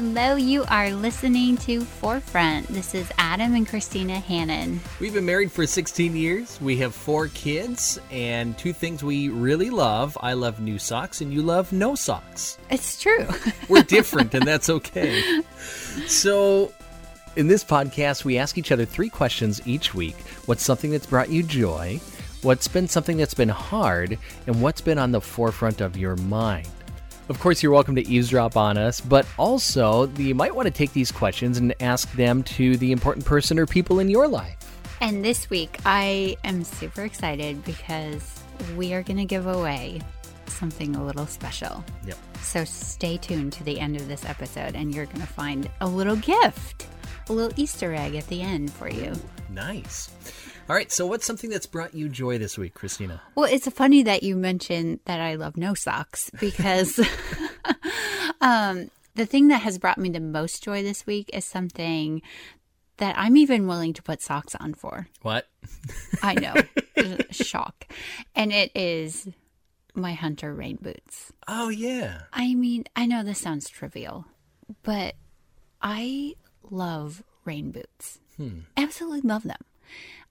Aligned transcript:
hello. 0.00 0.34
You 0.34 0.64
are 0.70 0.92
listening 0.92 1.58
to 1.58 1.82
Forefront. 1.82 2.66
This 2.68 2.94
is 2.94 3.12
Adam 3.18 3.54
and 3.54 3.68
Christina 3.68 4.18
Hannon. 4.18 4.80
We've 4.98 5.12
been 5.12 5.26
married 5.26 5.52
for 5.52 5.66
16 5.66 6.16
years. 6.16 6.58
We 6.58 6.78
have 6.78 6.94
four 6.94 7.28
kids 7.28 8.00
and 8.10 8.56
two 8.56 8.72
things 8.72 9.04
we 9.04 9.28
really 9.28 9.68
love. 9.68 10.16
I 10.22 10.32
love 10.32 10.58
new 10.58 10.78
socks 10.78 11.20
and 11.20 11.30
you 11.30 11.42
love 11.42 11.70
no 11.70 11.94
socks. 11.94 12.56
It's 12.70 12.98
true. 12.98 13.28
We're 13.68 13.82
different 13.82 14.32
and 14.32 14.46
that's 14.46 14.70
okay. 14.70 15.42
So, 16.06 16.72
in 17.36 17.48
this 17.48 17.62
podcast, 17.62 18.24
we 18.24 18.38
ask 18.38 18.56
each 18.56 18.72
other 18.72 18.86
three 18.86 19.10
questions 19.10 19.60
each 19.66 19.92
week. 19.92 20.16
What's 20.46 20.62
something 20.62 20.92
that's 20.92 21.06
brought 21.06 21.28
you 21.28 21.42
joy? 21.42 22.00
What's 22.40 22.68
been 22.68 22.88
something 22.88 23.18
that's 23.18 23.34
been 23.34 23.50
hard? 23.50 24.18
And 24.46 24.62
what's 24.62 24.80
been 24.80 24.96
on 24.96 25.12
the 25.12 25.20
forefront 25.20 25.82
of 25.82 25.98
your 25.98 26.16
mind? 26.16 26.68
Of 27.30 27.38
course, 27.38 27.62
you're 27.62 27.70
welcome 27.70 27.94
to 27.94 28.04
eavesdrop 28.08 28.56
on 28.56 28.76
us, 28.76 29.00
but 29.00 29.24
also 29.38 30.08
you 30.16 30.34
might 30.34 30.52
want 30.52 30.66
to 30.66 30.72
take 30.72 30.92
these 30.92 31.12
questions 31.12 31.58
and 31.58 31.72
ask 31.80 32.10
them 32.14 32.42
to 32.42 32.76
the 32.78 32.90
important 32.90 33.24
person 33.24 33.56
or 33.56 33.66
people 33.66 34.00
in 34.00 34.10
your 34.10 34.26
life. 34.26 34.56
And 35.00 35.24
this 35.24 35.48
week, 35.48 35.78
I 35.86 36.36
am 36.42 36.64
super 36.64 37.04
excited 37.04 37.64
because 37.64 38.42
we 38.76 38.94
are 38.94 39.04
going 39.04 39.18
to 39.18 39.24
give 39.24 39.46
away 39.46 40.00
something 40.46 40.96
a 40.96 41.04
little 41.04 41.24
special. 41.24 41.84
Yep. 42.04 42.18
So 42.42 42.64
stay 42.64 43.16
tuned 43.16 43.52
to 43.52 43.62
the 43.62 43.78
end 43.78 43.94
of 43.94 44.08
this 44.08 44.24
episode, 44.24 44.74
and 44.74 44.92
you're 44.92 45.06
going 45.06 45.20
to 45.20 45.26
find 45.26 45.70
a 45.80 45.86
little 45.86 46.16
gift, 46.16 46.88
a 47.28 47.32
little 47.32 47.52
Easter 47.54 47.94
egg 47.94 48.16
at 48.16 48.26
the 48.26 48.42
end 48.42 48.72
for 48.72 48.90
you. 48.90 49.12
Nice. 49.50 50.10
All 50.70 50.76
right, 50.76 50.92
so 50.92 51.04
what's 51.04 51.26
something 51.26 51.50
that's 51.50 51.66
brought 51.66 51.94
you 51.94 52.08
joy 52.08 52.38
this 52.38 52.56
week, 52.56 52.74
Christina? 52.74 53.20
Well, 53.34 53.52
it's 53.52 53.68
funny 53.70 54.04
that 54.04 54.22
you 54.22 54.36
mentioned 54.36 55.00
that 55.04 55.20
I 55.20 55.34
love 55.34 55.56
no 55.56 55.74
socks 55.74 56.30
because 56.38 57.00
um, 58.40 58.88
the 59.16 59.26
thing 59.26 59.48
that 59.48 59.62
has 59.62 59.78
brought 59.78 59.98
me 59.98 60.10
the 60.10 60.20
most 60.20 60.62
joy 60.62 60.84
this 60.84 61.04
week 61.08 61.28
is 61.32 61.44
something 61.44 62.22
that 62.98 63.18
I'm 63.18 63.36
even 63.36 63.66
willing 63.66 63.94
to 63.94 64.02
put 64.04 64.22
socks 64.22 64.54
on 64.60 64.74
for. 64.74 65.08
What? 65.22 65.48
I 66.22 66.34
know. 66.34 66.54
Shock. 67.32 67.88
And 68.36 68.52
it 68.52 68.70
is 68.76 69.26
my 69.96 70.12
Hunter 70.12 70.54
rain 70.54 70.78
boots. 70.80 71.32
Oh, 71.48 71.68
yeah. 71.68 72.20
I 72.32 72.54
mean, 72.54 72.84
I 72.94 73.06
know 73.06 73.24
this 73.24 73.40
sounds 73.40 73.68
trivial, 73.68 74.24
but 74.84 75.16
I 75.82 76.36
love 76.70 77.24
rain 77.44 77.72
boots. 77.72 78.20
Hmm. 78.36 78.60
Absolutely 78.76 79.22
love 79.22 79.42
them. 79.42 79.58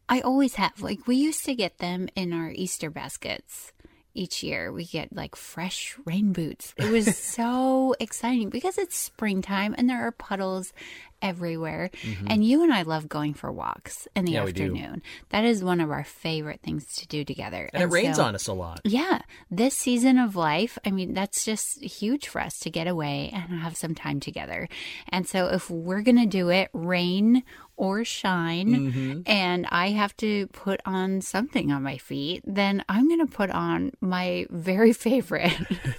I 0.09 0.21
always 0.21 0.55
have. 0.55 0.81
Like, 0.81 1.07
we 1.07 1.15
used 1.15 1.45
to 1.45 1.55
get 1.55 1.77
them 1.77 2.09
in 2.15 2.33
our 2.33 2.51
Easter 2.51 2.89
baskets 2.89 3.71
each 4.13 4.43
year. 4.43 4.71
We 4.71 4.85
get 4.85 5.15
like 5.15 5.35
fresh 5.35 5.97
rain 6.05 6.33
boots. 6.33 6.73
It 6.77 6.91
was 6.91 7.15
so 7.17 7.95
exciting 7.99 8.49
because 8.49 8.77
it's 8.77 8.97
springtime 8.97 9.75
and 9.77 9.89
there 9.89 10.05
are 10.05 10.11
puddles 10.11 10.73
everywhere. 11.21 11.89
And 12.27 12.43
you 12.43 12.63
and 12.63 12.73
I 12.73 12.83
love 12.83 13.07
going 13.09 13.33
for 13.33 13.51
walks 13.51 14.07
in 14.15 14.25
the 14.25 14.33
Mm-hmm. 14.33 14.35
Yeah, 14.35 14.47
afternoon. 14.49 15.01
That 15.29 15.43
is 15.45 15.63
one 15.63 15.81
of 15.81 15.91
our 15.91 16.03
favorite 16.03 16.61
things 16.61 16.85
to 16.97 17.07
do 17.07 17.23
together. 17.25 17.69
And, 17.73 17.83
it 17.83 17.87
rains 17.87 18.17
so- 18.17 18.23
on 18.23 18.35
us 18.35 18.47
a 18.47 18.53
lot. 18.53 18.81
yeah, 18.83 19.21
this 19.51 19.75
season 19.75 20.17
of 20.17 20.35
life, 20.35 20.77
I 20.85 20.91
mean, 20.91 21.13
that's 21.13 21.43
just 21.45 21.81
huge 21.83 22.27
for 22.27 22.39
us 22.41 22.59
to 22.59 22.69
get 22.69 22.87
away 22.87 23.31
and 23.33 23.59
have 23.61 23.75
some 23.75 23.95
time 23.95 24.19
together. 24.19 24.67
And 25.09 25.27
so, 25.27 25.47
if 25.47 25.69
we're 25.69 26.01
going 26.01 26.17
to 26.17 26.25
do 26.25 26.49
it, 26.49 26.69
rain 26.73 27.43
or 27.75 28.03
shine, 28.03 29.23
and 29.25 29.65
I 29.69 29.89
have 29.91 30.15
to 30.17 30.47
put 30.47 30.81
on 30.85 31.21
something 31.21 31.71
on 31.71 31.81
my 31.81 31.97
feet, 31.97 32.43
then 32.45 32.83
I'm 32.89 33.07
going 33.07 33.25
to 33.25 33.33
put 33.33 33.49
on 33.51 33.91
my 34.01 34.45
very 34.49 34.91
favorite 35.07 35.53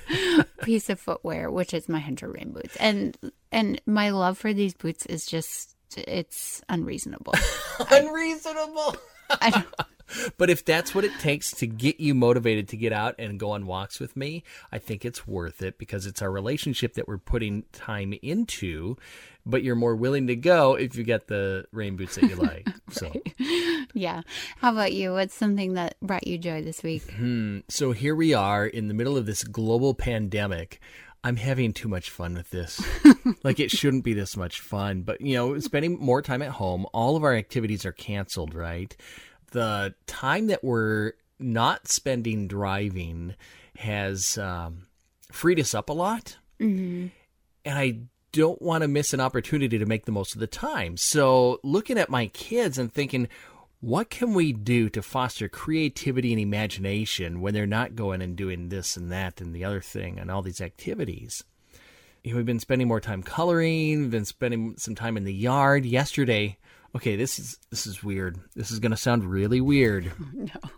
piece 0.62 0.90
of 0.90 1.00
footwear, 1.00 1.50
which 1.50 1.72
is 1.74 1.88
my 1.88 2.00
Hunter 2.00 2.30
Rain 2.30 2.52
boots. 2.52 2.76
And 2.76 3.16
and 3.52 3.80
my 3.86 4.10
love 4.10 4.38
for 4.38 4.52
these 4.52 4.74
boots 4.74 5.06
is 5.06 5.26
just 5.26 5.76
it's 5.96 6.62
unreasonable. 6.68 7.34
Unreasonable. 7.90 8.96
I 9.40 9.50
don't, 9.50 9.66
But 10.36 10.50
if 10.50 10.64
that's 10.64 10.94
what 10.94 11.04
it 11.04 11.12
takes 11.20 11.52
to 11.52 11.66
get 11.66 12.00
you 12.00 12.14
motivated 12.14 12.68
to 12.68 12.76
get 12.76 12.92
out 12.92 13.14
and 13.18 13.38
go 13.38 13.52
on 13.52 13.66
walks 13.66 14.00
with 14.00 14.16
me, 14.16 14.42
I 14.72 14.78
think 14.78 15.04
it's 15.04 15.26
worth 15.26 15.62
it 15.62 15.78
because 15.78 16.06
it's 16.06 16.22
our 16.22 16.30
relationship 16.30 16.94
that 16.94 17.06
we're 17.06 17.18
putting 17.18 17.64
time 17.72 18.14
into. 18.22 18.96
But 19.46 19.62
you're 19.62 19.76
more 19.76 19.96
willing 19.96 20.26
to 20.26 20.36
go 20.36 20.74
if 20.74 20.96
you 20.96 21.04
get 21.04 21.28
the 21.28 21.64
rain 21.72 21.96
boots 21.96 22.16
that 22.16 22.28
you 22.28 22.36
like. 22.36 22.68
So, 22.90 23.12
yeah. 23.94 24.22
How 24.58 24.72
about 24.72 24.92
you? 24.92 25.12
What's 25.12 25.34
something 25.34 25.74
that 25.74 25.96
brought 26.02 26.26
you 26.26 26.38
joy 26.38 26.62
this 26.62 26.82
week? 26.82 27.10
Hmm. 27.12 27.60
so 27.68 27.92
here 27.92 28.14
we 28.14 28.34
are 28.34 28.66
in 28.66 28.88
the 28.88 28.94
middle 28.94 29.16
of 29.16 29.26
this 29.26 29.44
global 29.44 29.94
pandemic. 29.94 30.80
I'm 31.22 31.36
having 31.36 31.72
too 31.72 31.88
much 31.88 32.10
fun 32.10 32.34
with 32.34 32.50
this. 32.50 32.82
like 33.44 33.60
it 33.60 33.70
shouldn't 33.70 34.04
be 34.04 34.14
this 34.14 34.36
much 34.36 34.60
fun, 34.60 35.02
but 35.02 35.20
you 35.20 35.34
know, 35.34 35.58
spending 35.58 35.98
more 35.98 36.22
time 36.22 36.42
at 36.42 36.50
home, 36.50 36.86
all 36.94 37.16
of 37.16 37.24
our 37.24 37.34
activities 37.34 37.84
are 37.84 37.92
canceled, 37.92 38.54
right? 38.54 38.96
The 39.52 39.94
time 40.06 40.46
that 40.46 40.64
we're 40.64 41.12
not 41.38 41.88
spending 41.88 42.48
driving 42.48 43.34
has 43.76 44.38
um, 44.38 44.86
freed 45.32 45.60
us 45.60 45.74
up 45.74 45.90
a 45.90 45.94
lot. 45.94 46.36
Mm-hmm. 46.60 47.08
And 47.64 47.78
I 47.78 48.00
don't 48.32 48.60
want 48.62 48.82
to 48.82 48.88
miss 48.88 49.12
an 49.12 49.20
opportunity 49.20 49.78
to 49.78 49.86
make 49.86 50.06
the 50.06 50.12
most 50.12 50.34
of 50.34 50.40
the 50.40 50.46
time. 50.46 50.96
So, 50.96 51.58
looking 51.62 51.98
at 51.98 52.10
my 52.10 52.26
kids 52.28 52.78
and 52.78 52.92
thinking, 52.92 53.28
what 53.80 54.10
can 54.10 54.34
we 54.34 54.52
do 54.52 54.90
to 54.90 55.02
foster 55.02 55.48
creativity 55.48 56.32
and 56.32 56.40
imagination 56.40 57.40
when 57.40 57.54
they're 57.54 57.66
not 57.66 57.96
going 57.96 58.20
and 58.20 58.36
doing 58.36 58.68
this 58.68 58.96
and 58.96 59.10
that 59.10 59.40
and 59.40 59.54
the 59.54 59.64
other 59.64 59.80
thing 59.80 60.18
and 60.18 60.30
all 60.30 60.42
these 60.42 60.60
activities? 60.60 61.42
You 62.22 62.32
know, 62.32 62.36
we've 62.36 62.46
been 62.46 62.60
spending 62.60 62.88
more 62.88 63.00
time 63.00 63.22
coloring, 63.22 64.10
been 64.10 64.26
spending 64.26 64.74
some 64.76 64.94
time 64.94 65.16
in 65.16 65.24
the 65.24 65.32
yard. 65.32 65.86
Yesterday, 65.86 66.58
okay, 66.94 67.16
this 67.16 67.38
is 67.38 67.58
this 67.70 67.86
is 67.86 68.04
weird. 68.04 68.38
This 68.54 68.70
is 68.70 68.78
going 68.78 68.90
to 68.90 68.96
sound 68.96 69.24
really 69.24 69.60
weird. 69.60 70.12
No. 70.32 70.70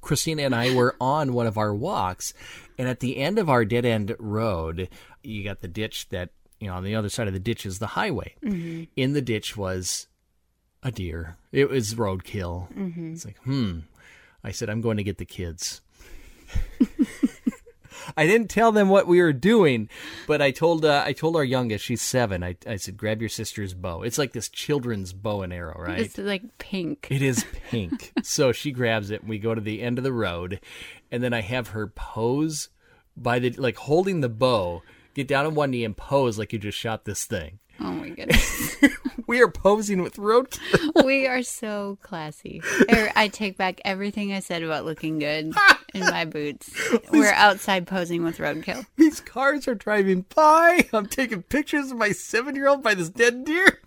Christina 0.00 0.42
and 0.42 0.54
I 0.54 0.74
were 0.74 0.96
on 1.00 1.32
one 1.32 1.46
of 1.46 1.56
our 1.56 1.72
walks, 1.72 2.34
and 2.76 2.88
at 2.88 2.98
the 2.98 3.18
end 3.18 3.38
of 3.38 3.48
our 3.48 3.64
dead 3.64 3.86
end 3.86 4.14
road, 4.18 4.88
you 5.22 5.44
got 5.44 5.60
the 5.60 5.68
ditch 5.68 6.08
that, 6.08 6.30
you 6.58 6.66
know, 6.66 6.74
on 6.74 6.82
the 6.82 6.96
other 6.96 7.08
side 7.08 7.28
of 7.28 7.34
the 7.34 7.38
ditch 7.38 7.64
is 7.64 7.78
the 7.78 7.86
highway. 7.86 8.34
Mm-hmm. 8.42 8.84
In 8.96 9.12
the 9.12 9.22
ditch 9.22 9.56
was 9.56 10.08
a 10.82 10.90
deer. 10.90 11.36
It 11.52 11.70
was 11.70 11.94
roadkill. 11.94 12.68
It's 13.12 13.24
like, 13.24 13.38
hmm. 13.38 13.80
I 14.44 14.50
said, 14.50 14.68
I'm 14.68 14.80
going 14.80 14.96
to 14.96 15.04
get 15.04 15.18
the 15.18 15.24
kids. 15.24 15.80
I 18.16 18.26
didn't 18.26 18.48
tell 18.48 18.72
them 18.72 18.88
what 18.88 19.06
we 19.06 19.20
were 19.20 19.32
doing, 19.32 19.88
but 20.26 20.42
I 20.42 20.50
told 20.50 20.84
uh, 20.84 21.02
I 21.06 21.12
told 21.12 21.36
our 21.36 21.44
youngest, 21.44 21.84
she's 21.84 22.02
seven. 22.02 22.42
I, 22.42 22.56
I 22.66 22.76
said, 22.76 22.96
grab 22.96 23.20
your 23.20 23.28
sister's 23.28 23.74
bow. 23.74 24.02
It's 24.02 24.18
like 24.18 24.32
this 24.32 24.48
children's 24.48 25.12
bow 25.12 25.42
and 25.42 25.52
arrow, 25.52 25.76
right? 25.78 26.00
It's 26.00 26.18
like 26.18 26.58
pink. 26.58 27.06
It 27.10 27.22
is 27.22 27.44
pink. 27.70 28.12
so 28.22 28.50
she 28.50 28.72
grabs 28.72 29.10
it 29.10 29.20
and 29.20 29.28
we 29.28 29.38
go 29.38 29.54
to 29.54 29.60
the 29.60 29.82
end 29.82 29.98
of 29.98 30.04
the 30.04 30.12
road 30.12 30.60
and 31.10 31.22
then 31.22 31.32
I 31.32 31.42
have 31.42 31.68
her 31.68 31.86
pose 31.86 32.70
by 33.16 33.38
the 33.38 33.50
like 33.50 33.76
holding 33.76 34.20
the 34.20 34.28
bow, 34.28 34.82
get 35.14 35.28
down 35.28 35.46
on 35.46 35.54
one 35.54 35.70
knee 35.70 35.84
and 35.84 35.96
pose 35.96 36.38
like 36.38 36.52
you 36.52 36.58
just 36.58 36.78
shot 36.78 37.04
this 37.04 37.24
thing. 37.24 37.58
Oh 37.82 37.92
my 37.92 38.10
goodness. 38.10 38.76
We 39.26 39.40
are 39.40 39.48
posing 39.48 40.02
with 40.02 40.16
roadkill. 40.16 41.04
we 41.04 41.26
are 41.26 41.42
so 41.42 41.96
classy. 42.02 42.60
Er, 42.90 43.10
I 43.16 43.28
take 43.28 43.56
back 43.56 43.80
everything 43.84 44.32
I 44.32 44.40
said 44.40 44.62
about 44.62 44.84
looking 44.84 45.18
good 45.18 45.54
in 45.94 46.00
my 46.00 46.24
boots. 46.24 46.70
We're 47.10 47.32
outside 47.32 47.86
posing 47.86 48.24
with 48.24 48.38
roadkill. 48.38 48.84
These 48.96 49.20
cars 49.20 49.68
are 49.68 49.74
driving 49.74 50.26
by. 50.34 50.86
I'm 50.92 51.06
taking 51.06 51.42
pictures 51.42 51.90
of 51.90 51.96
my 51.96 52.10
seven 52.10 52.56
year 52.56 52.68
old 52.68 52.82
by 52.82 52.94
this 52.94 53.08
dead 53.08 53.44
deer. 53.44 53.80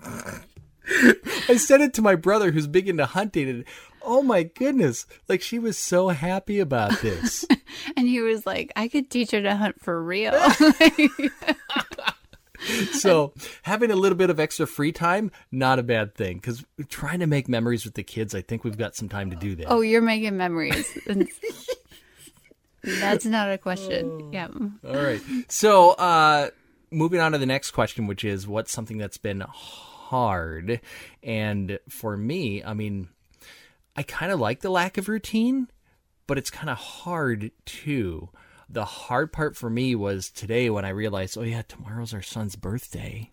I 1.49 1.57
sent 1.57 1.83
it 1.83 1.93
to 1.95 2.01
my 2.01 2.15
brother 2.15 2.51
who's 2.51 2.67
big 2.67 2.87
into 2.87 3.05
hunting 3.05 3.49
and 3.49 3.65
oh 4.01 4.21
my 4.21 4.43
goodness. 4.43 5.05
Like 5.27 5.41
she 5.41 5.59
was 5.59 5.77
so 5.77 6.09
happy 6.09 6.59
about 6.59 7.01
this. 7.01 7.45
And 7.97 8.07
he 8.07 8.21
was 8.21 8.45
like, 8.45 8.71
I 8.75 8.87
could 8.87 9.09
teach 9.09 9.31
her 9.31 9.41
to 9.41 9.55
hunt 9.55 9.81
for 9.81 10.01
real. 10.01 10.33
so 12.91 13.33
having 13.63 13.91
a 13.91 13.95
little 13.95 14.17
bit 14.17 14.29
of 14.29 14.39
extra 14.39 14.65
free 14.65 14.91
time 14.91 15.31
not 15.51 15.79
a 15.79 15.83
bad 15.83 16.15
thing 16.15 16.37
because 16.37 16.63
trying 16.89 17.19
to 17.19 17.27
make 17.27 17.47
memories 17.47 17.85
with 17.85 17.93
the 17.93 18.03
kids 18.03 18.33
i 18.33 18.41
think 18.41 18.63
we've 18.63 18.77
got 18.77 18.95
some 18.95 19.09
time 19.09 19.29
to 19.29 19.35
do 19.35 19.55
that 19.55 19.65
oh, 19.67 19.81
you're 19.81 20.01
making 20.01 20.37
memories. 20.37 20.97
That's 22.83 23.25
not 23.25 23.51
a 23.51 23.57
question. 23.57 24.31
Yeah. 24.31 24.47
all 24.47 24.95
right 24.95 25.21
so 25.47 25.91
uh 25.91 26.49
moving 26.91 27.19
on 27.19 27.31
to 27.33 27.37
the 27.37 27.45
next 27.45 27.71
question 27.71 28.07
which 28.07 28.23
is 28.23 28.47
what's 28.47 28.71
something 28.71 28.97
that's 28.97 29.17
been 29.17 29.41
hard 29.49 30.79
and 31.23 31.79
for 31.89 32.15
me 32.15 32.63
i 32.63 32.73
mean 32.73 33.09
i 33.95 34.03
kind 34.03 34.31
of 34.31 34.39
like 34.39 34.61
the 34.61 34.69
lack 34.69 34.97
of 34.97 35.09
routine 35.09 35.67
but 36.27 36.37
it's 36.37 36.49
kind 36.49 36.69
of 36.69 36.77
hard 36.77 37.51
too 37.65 38.29
the 38.69 38.85
hard 38.85 39.31
part 39.31 39.55
for 39.55 39.69
me 39.69 39.95
was 39.95 40.29
today 40.29 40.69
when 40.69 40.85
i 40.85 40.89
realized 40.89 41.37
oh 41.37 41.43
yeah 41.43 41.61
tomorrow's 41.61 42.13
our 42.13 42.21
son's 42.21 42.55
birthday 42.55 43.29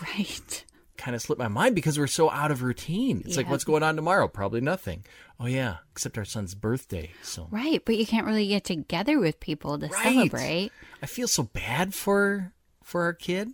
Right. 0.00 0.64
kind 0.96 1.14
of 1.14 1.20
slipped 1.22 1.38
my 1.40 1.48
mind 1.48 1.74
because 1.74 1.98
we're 1.98 2.06
so 2.06 2.30
out 2.30 2.50
of 2.50 2.62
routine. 2.62 3.22
It's 3.26 3.36
like, 3.36 3.50
what's 3.50 3.64
going 3.64 3.82
on 3.82 3.96
tomorrow? 3.96 4.28
Probably 4.28 4.60
nothing. 4.60 5.04
Oh 5.38 5.46
yeah, 5.46 5.78
except 5.90 6.16
our 6.16 6.24
son's 6.24 6.54
birthday. 6.54 7.10
So 7.22 7.48
Right. 7.50 7.82
But 7.84 7.96
you 7.96 8.06
can't 8.06 8.24
really 8.26 8.46
get 8.46 8.64
together 8.64 9.18
with 9.18 9.40
people 9.40 9.78
to 9.78 9.88
Right. 9.88 10.02
celebrate. 10.14 10.70
I 11.02 11.06
feel 11.06 11.28
so 11.28 11.42
bad 11.42 11.92
for 11.94 12.52
for 12.82 13.02
our 13.02 13.12
kid. 13.12 13.50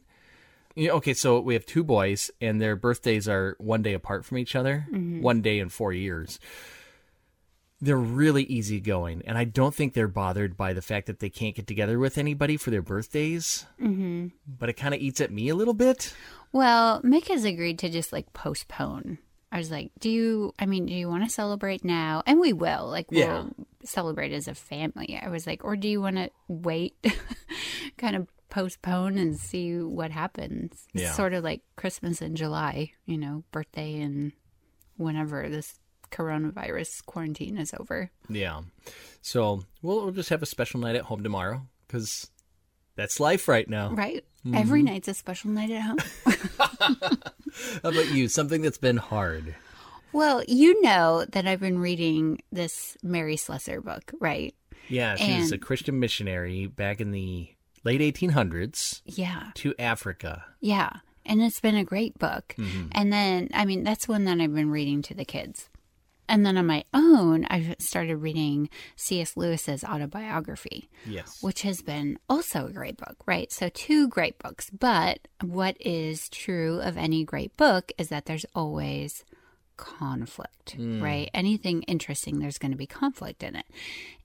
You 0.76 0.88
know, 0.88 0.94
okay, 0.96 1.14
so 1.14 1.40
we 1.40 1.54
have 1.54 1.66
two 1.66 1.82
boys, 1.82 2.30
and 2.40 2.60
their 2.60 2.76
birthdays 2.76 3.26
are 3.28 3.56
one 3.58 3.82
day 3.82 3.94
apart 3.94 4.24
from 4.24 4.38
each 4.38 4.54
other, 4.54 4.86
mm-hmm. 4.88 5.22
one 5.22 5.42
day 5.42 5.58
in 5.58 5.70
four 5.70 5.92
years. 5.92 6.38
They're 7.80 7.96
really 7.96 8.42
easygoing, 8.44 9.22
and 9.24 9.38
I 9.38 9.44
don't 9.44 9.72
think 9.74 9.94
they're 9.94 10.08
bothered 10.08 10.56
by 10.56 10.72
the 10.72 10.82
fact 10.82 11.06
that 11.06 11.20
they 11.20 11.30
can't 11.30 11.54
get 11.54 11.68
together 11.68 11.98
with 11.98 12.18
anybody 12.18 12.56
for 12.56 12.70
their 12.70 12.82
birthdays. 12.82 13.66
Mm-hmm. 13.80 14.28
But 14.48 14.68
it 14.68 14.72
kind 14.72 14.94
of 14.94 15.00
eats 15.00 15.20
at 15.20 15.30
me 15.30 15.48
a 15.48 15.54
little 15.54 15.74
bit. 15.74 16.12
Well, 16.52 17.00
Mick 17.02 17.28
has 17.28 17.44
agreed 17.44 17.78
to 17.80 17.88
just 17.88 18.12
like 18.12 18.32
postpone. 18.32 19.18
I 19.52 19.58
was 19.58 19.70
like, 19.70 19.92
"Do 20.00 20.10
you? 20.10 20.54
I 20.58 20.66
mean, 20.66 20.86
do 20.86 20.92
you 20.92 21.08
want 21.08 21.22
to 21.24 21.30
celebrate 21.30 21.84
now? 21.84 22.22
And 22.26 22.40
we 22.40 22.52
will. 22.52 22.86
Like, 22.88 23.06
Yeah. 23.10 23.26
we'll 23.44 23.66
celebrate 23.84 24.32
as 24.32 24.48
a 24.48 24.54
family." 24.54 25.18
I 25.22 25.28
was 25.28 25.46
like, 25.46 25.64
"Or 25.64 25.76
do 25.76 25.88
you 25.88 26.00
want 26.00 26.16
to 26.16 26.30
wait, 26.48 26.96
kind 27.96 28.16
of 28.16 28.28
postpone 28.50 29.18
and 29.18 29.36
see 29.38 29.78
what 29.78 30.10
happens?" 30.10 30.86
Yeah. 30.92 31.12
Sort 31.12 31.32
of 31.32 31.44
like 31.44 31.62
Christmas 31.76 32.20
in 32.20 32.34
July, 32.34 32.92
you 33.06 33.16
know, 33.18 33.44
birthday 33.52 34.00
and 34.00 34.32
whenever 34.96 35.48
this 35.48 35.78
coronavirus 36.10 37.04
quarantine 37.06 37.56
is 37.58 37.72
over. 37.78 38.10
Yeah. 38.28 38.62
So 39.22 39.64
we'll, 39.82 40.02
we'll 40.04 40.12
just 40.12 40.30
have 40.30 40.42
a 40.42 40.46
special 40.46 40.80
night 40.80 40.96
at 40.96 41.02
home 41.02 41.22
tomorrow 41.22 41.62
because 41.86 42.30
that's 42.96 43.20
life 43.20 43.48
right 43.48 43.68
now. 43.68 43.90
Right? 43.92 44.24
Mm-hmm. 44.46 44.54
Every 44.56 44.82
night's 44.82 45.08
a 45.08 45.14
special 45.14 45.50
night 45.50 45.70
at 45.70 45.82
home. 45.82 45.98
How 47.82 47.88
about 47.90 48.10
you? 48.12 48.28
Something 48.28 48.62
that's 48.62 48.78
been 48.78 48.96
hard. 48.96 49.54
well, 50.12 50.42
you 50.46 50.80
know 50.82 51.24
that 51.30 51.46
I've 51.46 51.60
been 51.60 51.78
reading 51.80 52.40
this 52.52 52.96
Mary 53.02 53.36
Slessor 53.36 53.80
book, 53.80 54.12
right? 54.20 54.54
Yeah, 54.88 55.16
she 55.16 55.36
was 55.38 55.52
a 55.52 55.58
Christian 55.58 55.98
missionary 56.00 56.66
back 56.66 57.00
in 57.00 57.10
the 57.10 57.48
late 57.84 58.00
1800s 58.00 59.02
Yeah. 59.04 59.50
to 59.56 59.74
Africa. 59.78 60.44
Yeah. 60.60 60.90
And 61.26 61.42
it's 61.42 61.60
been 61.60 61.76
a 61.76 61.84
great 61.84 62.18
book. 62.18 62.54
And 62.92 63.12
then, 63.12 63.50
I 63.52 63.66
mean, 63.66 63.84
that's 63.84 64.08
one 64.08 64.24
that 64.24 64.40
I've 64.40 64.54
been 64.54 64.70
reading 64.70 65.02
to 65.02 65.14
the 65.14 65.26
kids. 65.26 65.68
And 66.28 66.44
then 66.44 66.56
on 66.58 66.66
my 66.66 66.84
own, 66.92 67.46
I've 67.46 67.76
started 67.78 68.16
reading 68.16 68.68
C.S. 68.96 69.36
Lewis's 69.36 69.84
autobiography, 69.84 70.88
Yes. 71.06 71.42
which 71.42 71.62
has 71.62 71.80
been 71.82 72.18
also 72.28 72.66
a 72.66 72.72
great 72.72 72.96
book, 72.96 73.16
right? 73.26 73.50
So, 73.50 73.68
two 73.68 74.08
great 74.08 74.38
books. 74.38 74.70
But 74.70 75.20
what 75.42 75.76
is 75.80 76.28
true 76.28 76.80
of 76.80 76.96
any 76.96 77.24
great 77.24 77.56
book 77.56 77.92
is 77.98 78.08
that 78.08 78.26
there's 78.26 78.46
always 78.54 79.24
conflict, 79.78 80.72
hmm. 80.72 81.02
right? 81.02 81.30
Anything 81.32 81.82
interesting, 81.84 82.38
there's 82.38 82.58
going 82.58 82.72
to 82.72 82.76
be 82.76 82.86
conflict 82.86 83.42
in 83.42 83.56
it. 83.56 83.64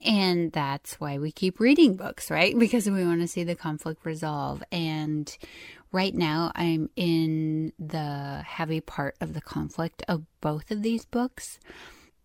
And 0.01 0.51
that's 0.51 0.99
why 0.99 1.19
we 1.19 1.31
keep 1.31 1.61
reading 1.61 1.95
books, 1.95 2.29
right? 2.29 2.57
Because 2.63 2.89
we 2.89 3.05
want 3.05 3.21
to 3.21 3.27
see 3.27 3.43
the 3.43 3.55
conflict 3.55 4.05
resolve. 4.05 4.63
And 4.71 5.35
right 5.93 6.13
now, 6.13 6.51
I'm 6.55 6.89
in 6.97 7.71
the 7.79 8.43
heavy 8.45 8.81
part 8.81 9.15
of 9.21 9.33
the 9.33 9.41
conflict 9.41 10.03
of 10.09 10.25
both 10.41 10.71
of 10.71 10.83
these 10.83 11.05
books. 11.05 11.59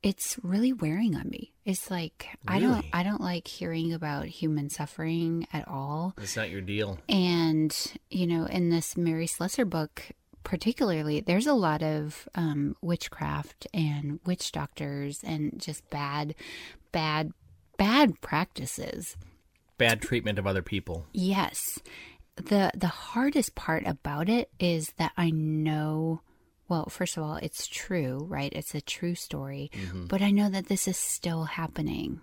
It's 0.03 0.39
really 0.43 0.73
wearing 0.73 1.15
on 1.15 1.29
me. 1.29 1.53
It's 1.65 1.91
like 1.91 2.29
I 2.47 2.61
don't 2.61 2.85
I 2.93 3.03
don't 3.03 3.21
like 3.21 3.47
hearing 3.47 3.93
about 3.93 4.27
human 4.27 4.71
suffering 4.71 5.47
at 5.53 5.69
all. 5.69 6.15
It's 6.19 6.37
not 6.37 6.51
your 6.51 6.61
deal. 6.61 6.99
And, 7.09 7.77
you 8.09 8.27
know, 8.27 8.47
in 8.47 8.71
this 8.71 8.97
Mary 8.97 9.27
Slessor 9.27 9.65
book, 9.65 10.03
particularly, 10.45 11.21
there's 11.21 11.47
a 11.47 11.53
lot 11.53 11.83
of 11.83 12.29
um, 12.35 12.77
witchcraft 12.81 13.67
and 13.75 14.21
witch 14.25 14.53
doctors 14.53 15.21
and 15.25 15.61
just 15.61 15.89
bad, 15.91 16.35
bad, 16.93 17.33
bad 17.77 18.21
practices. 18.21 19.17
Bad 19.79 20.01
treatment 20.01 20.39
of 20.39 20.47
other 20.47 20.63
people. 20.63 21.07
Yes. 21.13 21.81
The 22.45 22.71
the 22.75 22.89
hardest 22.89 23.55
part 23.55 23.87
about 23.87 24.29
it 24.29 24.51
is 24.59 24.93
that 24.99 25.13
I 25.17 25.31
know 25.31 26.23
well, 26.69 26.87
first 26.91 27.17
of 27.17 27.23
all, 27.23 27.37
it's 27.37 27.67
true, 27.67 28.27
right? 28.29 28.53
It's 28.53 28.75
a 28.75 28.81
true 28.83 29.15
story, 29.15 29.71
mm-hmm. 29.73 30.07
but 30.07 30.21
I 30.21 30.31
know 30.31 30.51
that 30.51 30.67
this 30.69 30.87
is 30.87 30.99
still 30.99 31.45
happening. 31.45 32.21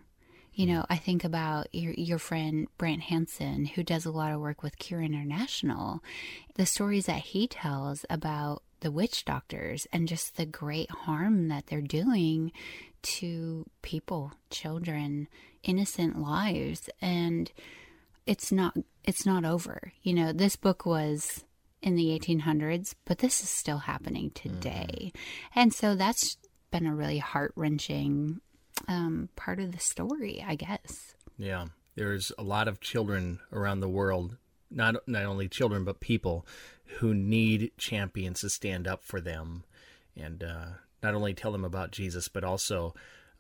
You 0.54 0.68
know, 0.68 0.86
I 0.90 0.98
think 0.98 1.24
about 1.24 1.68
your 1.74 1.94
your 1.94 2.20
friend 2.20 2.68
Brant 2.78 3.02
Hansen, 3.02 3.66
who 3.66 3.84
does 3.84 4.06
a 4.06 4.12
lot 4.12 4.32
of 4.32 4.40
work 4.40 4.64
with 4.64 4.78
Cure 4.78 5.02
International. 5.02 6.02
The 6.56 6.66
stories 6.66 7.08
that 7.08 7.22
he 7.22 7.48
tells 7.48 8.06
about 8.10 8.62
the 8.80 8.92
witch 8.92 9.26
doctors 9.26 9.88
and 9.92 10.08
just 10.08 10.38
the 10.38 10.46
great 10.46 10.92
harm 10.92 11.48
that 11.48 11.68
they're 11.68 11.82
doing 11.82 12.52
to 13.02 13.66
people, 13.82 14.34
children, 14.50 15.28
innocent 15.64 16.22
lives, 16.22 16.90
and 17.02 17.52
it's 18.26 18.52
not 18.52 18.76
it's 19.04 19.26
not 19.26 19.46
over. 19.46 19.94
You 20.02 20.14
know, 20.14 20.34
this 20.34 20.56
book 20.56 20.86
was 20.86 21.44
in 21.82 21.96
the 21.96 22.18
1800s, 22.20 22.96
but 23.06 23.20
this 23.20 23.44
is 23.44 23.50
still 23.50 23.80
happening 23.80 24.32
today, 24.32 25.12
and 25.54 25.74
so 25.74 25.96
that's 25.96 26.38
been 26.72 26.86
a 26.86 26.96
really 26.96 27.20
heart 27.20 27.54
wrenching 27.56 28.42
um, 28.88 29.30
part 29.36 29.60
of 29.60 29.72
the 29.72 29.80
story, 29.80 30.44
I 30.46 30.56
guess. 30.56 31.16
Yeah. 31.38 31.68
There's 31.96 32.32
a 32.38 32.44
lot 32.44 32.68
of 32.68 32.82
children 32.82 33.40
around 33.54 33.80
the 33.80 33.90
world, 33.90 34.36
not 34.70 34.96
not 35.08 35.24
only 35.24 35.48
children 35.48 35.86
but 35.86 36.02
people 36.02 36.46
who 36.98 37.14
need 37.14 37.72
champions 37.78 38.42
to 38.42 38.50
stand 38.50 38.88
up 38.88 39.04
for 39.04 39.22
them 39.22 39.64
and 40.18 40.44
uh, 40.44 40.66
not 41.02 41.16
only 41.16 41.34
tell 41.34 41.54
them 41.54 41.64
about 41.64 41.92
Jesus 41.92 42.28
but 42.28 42.44
also 42.44 42.94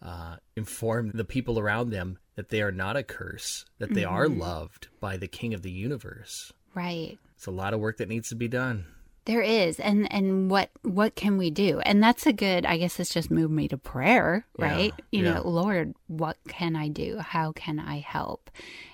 uh, 0.05 0.35
inform 0.55 1.11
the 1.13 1.25
people 1.25 1.59
around 1.59 1.89
them 1.89 2.19
that 2.35 2.49
they 2.49 2.61
are 2.61 2.71
not 2.71 2.95
a 2.95 3.03
curse, 3.03 3.65
that 3.79 3.93
they 3.93 4.03
are 4.03 4.27
loved 4.27 4.87
by 4.99 5.17
the 5.17 5.27
King 5.27 5.53
of 5.53 5.63
the 5.63 5.71
universe. 5.71 6.53
Right. 6.75 7.17
It's 7.35 7.47
a 7.47 7.51
lot 7.51 7.73
of 7.73 7.79
work 7.79 7.97
that 7.97 8.09
needs 8.09 8.29
to 8.29 8.35
be 8.35 8.47
done. 8.47 8.85
There 9.25 9.41
is, 9.41 9.79
and 9.79 10.11
and 10.13 10.51
what 10.51 10.69
what 10.83 11.15
can 11.15 11.37
we 11.37 11.49
do? 11.49 11.79
And 11.79 12.03
that's 12.03 12.27
a 12.27 12.33
good. 12.33 12.63
I 12.63 12.77
guess 12.77 12.99
it's 12.99 13.13
just 13.13 13.31
moved 13.31 13.51
me 13.51 13.67
to 13.69 13.77
prayer, 13.77 14.45
Yeah, 14.59 14.65
right? 14.65 14.93
You 15.11 15.23
yeah. 15.23 15.33
know, 15.33 15.47
Lord, 15.47 15.95
what 16.05 16.37
can 16.47 16.75
I 16.75 16.89
do? 16.89 17.17
How 17.17 17.51
can 17.51 17.79
I 17.79 18.01
help? 18.01 18.51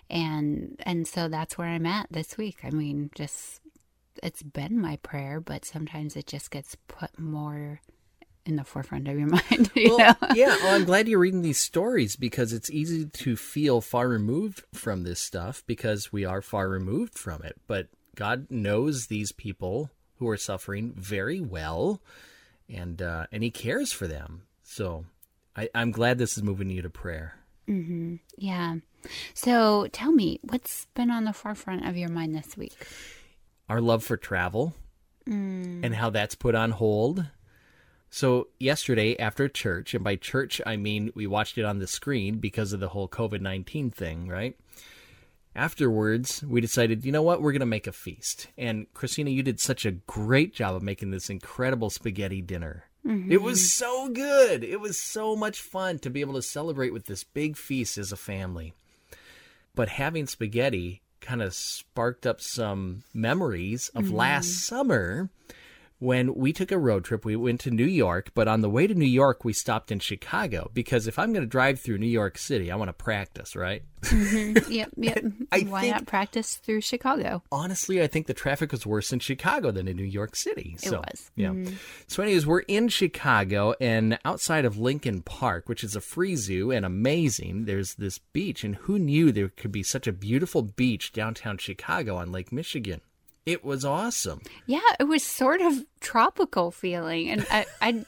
And 0.09 0.79
and 0.83 1.05
so 1.05 1.27
that's 1.27 1.57
where 1.57 1.67
I'm 1.67 1.85
at 1.85 2.07
this 2.11 2.37
week. 2.37 2.59
I 2.63 2.69
mean, 2.69 3.09
just 3.13 3.59
it's 4.23 4.41
been 4.41 4.79
my 4.79 4.95
prayer, 4.97 5.41
but 5.41 5.65
sometimes 5.65 6.15
it 6.15 6.27
just 6.27 6.49
gets 6.49 6.77
put 6.87 7.19
more 7.19 7.81
in 8.45 8.55
the 8.55 8.63
forefront 8.63 9.07
of 9.07 9.17
your 9.17 9.27
mind. 9.49 9.71
You 9.75 9.97
know? 9.97 10.13
yeah, 10.33 10.55
well, 10.63 10.75
I'm 10.75 10.85
glad 10.85 11.07
you're 11.07 11.19
reading 11.19 11.41
these 11.41 11.59
stories 11.59 12.15
because 12.15 12.53
it's 12.53 12.69
easy 12.69 13.05
to 13.05 13.35
feel 13.35 13.81
far 13.81 14.07
removed 14.07 14.63
from 14.73 15.03
this 15.03 15.19
stuff 15.19 15.63
because 15.65 16.11
we 16.11 16.25
are 16.25 16.41
far 16.41 16.69
removed 16.69 17.17
from 17.17 17.41
it. 17.43 17.59
But 17.67 17.88
God 18.15 18.47
knows 18.49 19.07
these 19.07 19.31
people 19.31 19.89
who 20.15 20.27
are 20.27 20.38
suffering 20.38 20.93
very 20.95 21.39
well, 21.39 22.01
and 22.69 23.01
uh, 23.01 23.27
and 23.31 23.44
He 23.44 23.51
cares 23.51 23.92
for 23.92 24.07
them. 24.07 24.44
So 24.63 25.06
I, 25.56 25.69
I'm 25.73 25.92
glad 25.92 26.18
this 26.18 26.37
is 26.37 26.44
moving 26.44 26.69
you 26.69 26.81
to 26.81 26.89
prayer. 26.89 27.35
Yeah. 28.37 28.75
So 29.33 29.87
tell 29.92 30.11
me, 30.11 30.39
what's 30.44 30.85
been 30.94 31.09
on 31.09 31.23
the 31.23 31.33
forefront 31.33 31.87
of 31.87 31.95
your 31.95 32.09
mind 32.09 32.35
this 32.35 32.57
week? 32.57 32.75
Our 33.69 33.80
love 33.81 34.04
for 34.04 34.18
travel 34.18 34.75
and 35.83 35.95
how 35.95 36.09
that's 36.09 36.35
put 36.35 36.56
on 36.56 36.71
hold. 36.71 37.25
So 38.11 38.49
yesterday 38.59 39.18
after 39.18 39.47
church, 39.47 39.95
and 39.95 40.03
by 40.03 40.18
church 40.18 40.61
I 40.65 40.77
mean 40.77 41.11
we 41.15 41.25
watched 41.25 41.57
it 41.57 41.65
on 41.65 41.80
the 41.80 41.87
screen 41.87 42.37
because 42.37 42.73
of 42.73 42.80
the 42.80 42.89
whole 42.89 43.07
COVID 43.07 43.41
nineteen 43.41 43.89
thing, 43.89 44.27
right? 44.27 44.56
Afterwards, 45.53 46.44
we 46.44 46.61
decided, 46.61 47.03
you 47.03 47.11
know 47.11 47.23
what, 47.23 47.41
we're 47.41 47.51
going 47.51 47.59
to 47.59 47.65
make 47.65 47.85
a 47.87 47.91
feast. 47.91 48.47
And 48.57 48.85
Christina, 48.94 49.31
you 49.31 49.44
did 49.44 49.59
such 49.59 49.85
a 49.85 49.91
great 49.91 50.53
job 50.53 50.75
of 50.75 50.81
making 50.81 51.11
this 51.11 51.30
incredible 51.30 51.89
spaghetti 51.89 52.41
dinner. 52.41 52.85
It 53.03 53.41
was 53.41 53.59
mm-hmm. 53.59 53.65
so 53.65 54.09
good. 54.09 54.63
It 54.63 54.80
was 54.80 55.01
so 55.01 55.35
much 55.35 55.59
fun 55.59 55.99
to 55.99 56.09
be 56.09 56.21
able 56.21 56.35
to 56.35 56.41
celebrate 56.41 56.94
with 56.94 57.06
this 57.06 57.25
big 57.25 57.57
feast 57.57 57.97
as 57.97 58.13
a 58.13 58.15
family. 58.15 58.73
But 59.75 59.89
having 59.89 60.27
spaghetti 60.27 61.01
kind 61.19 61.41
of 61.41 61.53
sparked 61.53 62.25
up 62.25 62.39
some 62.39 63.03
memories 63.13 63.89
of 63.95 64.11
last 64.11 64.45
mm-hmm. 64.45 64.75
summer 64.75 65.30
when 66.01 66.33
we 66.33 66.51
took 66.51 66.71
a 66.71 66.79
road 66.79 67.05
trip. 67.05 67.23
We 67.23 67.35
went 67.35 67.59
to 67.61 67.69
New 67.69 67.85
York, 67.85 68.31
but 68.33 68.47
on 68.47 68.61
the 68.61 68.69
way 68.69 68.87
to 68.87 68.95
New 68.95 69.05
York, 69.05 69.45
we 69.45 69.53
stopped 69.53 69.91
in 69.91 69.99
Chicago 69.99 70.71
because 70.73 71.05
if 71.05 71.19
I'm 71.19 71.31
going 71.31 71.43
to 71.45 71.49
drive 71.49 71.79
through 71.79 71.99
New 71.99 72.07
York 72.07 72.39
City, 72.39 72.71
I 72.71 72.75
want 72.75 72.89
to 72.89 72.93
practice, 72.93 73.55
right? 73.55 73.83
Mm-hmm. 74.01 74.71
yep, 74.71 74.89
yep. 74.97 75.23
I 75.51 75.59
Why 75.59 75.81
think- 75.81 75.93
not 75.93 76.05
practice 76.07 76.55
through 76.55 76.81
Chicago? 76.81 77.43
honestly, 77.51 78.01
I 78.01 78.07
think 78.07 78.25
the 78.25 78.33
traffic 78.33 78.71
was 78.71 78.83
worse 78.83 79.13
in 79.13 79.19
Chicago 79.19 79.69
than 79.69 79.87
in 79.87 79.95
New 79.95 80.03
York 80.03 80.35
City. 80.35 80.75
So, 80.79 80.95
It 80.95 81.05
was. 81.11 81.31
Yeah. 81.35 81.49
Mm-hmm. 81.49 81.75
So, 82.07 82.23
anyways, 82.23 82.47
we're 82.47 82.61
in 82.61 82.87
Chicago 82.89 83.75
and 83.79 84.17
outside 84.25 84.65
of 84.65 84.79
Lincoln 84.79 85.21
Park, 85.21 85.69
which 85.69 85.83
is 85.83 85.95
a 85.95 86.01
free 86.01 86.35
zoo 86.35 86.71
and 86.71 86.83
amazing. 86.83 87.65
There's 87.65 87.93
this 87.93 88.17
beach, 88.17 88.63
and 88.63 88.75
who 88.75 88.97
knew 88.97 89.31
there 89.31 89.49
could 89.49 89.71
be 89.71 89.83
such 89.83 90.07
a 90.07 90.11
beautiful 90.11 90.63
beach 90.63 91.13
downtown 91.13 91.59
Chicago 91.59 92.15
on 92.15 92.31
Lake 92.31 92.51
Michigan? 92.51 93.01
It 93.45 93.64
was 93.64 93.83
awesome. 93.83 94.42
Yeah, 94.68 94.80
it 95.00 95.06
was 95.06 95.24
sort 95.24 95.62
of 95.62 95.83
tropical 96.00 96.71
feeling, 96.71 97.30
and 97.30 97.45
I, 97.50 97.66
I, 97.81 98.06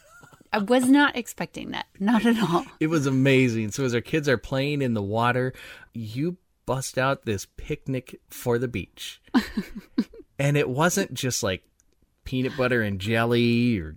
I 0.52 0.58
was 0.60 0.88
not 0.88 1.16
expecting 1.16 1.72
that. 1.72 1.88
Not 2.00 2.26
at 2.26 2.38
all. 2.40 2.66
It 2.80 2.88
was 2.88 3.08
amazing. 3.08 3.72
So 3.72 3.84
as 3.84 3.96
our 3.96 4.02
kids 4.02 4.30
are 4.30 4.38
playing 4.38 4.82
in 4.82 4.94
the 4.94 5.02
water, 5.02 5.54
you 5.94 6.38
bust 6.66 6.98
out 6.98 7.26
this 7.26 7.48
picnic 7.58 8.20
for 8.30 8.58
the 8.58 8.68
beach. 8.68 9.22
And 10.40 10.58
it 10.58 10.68
wasn't 10.68 11.14
just 11.14 11.44
like 11.44 11.64
peanut 12.26 12.58
butter 12.58 12.82
and 12.82 13.00
jelly 13.00 13.78
or 13.80 13.96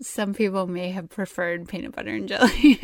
Some 0.00 0.34
people 0.34 0.66
may 0.66 0.90
have 0.90 1.08
preferred 1.08 1.68
peanut 1.68 1.94
butter 1.94 2.14
and 2.14 2.28
jelly. 2.28 2.80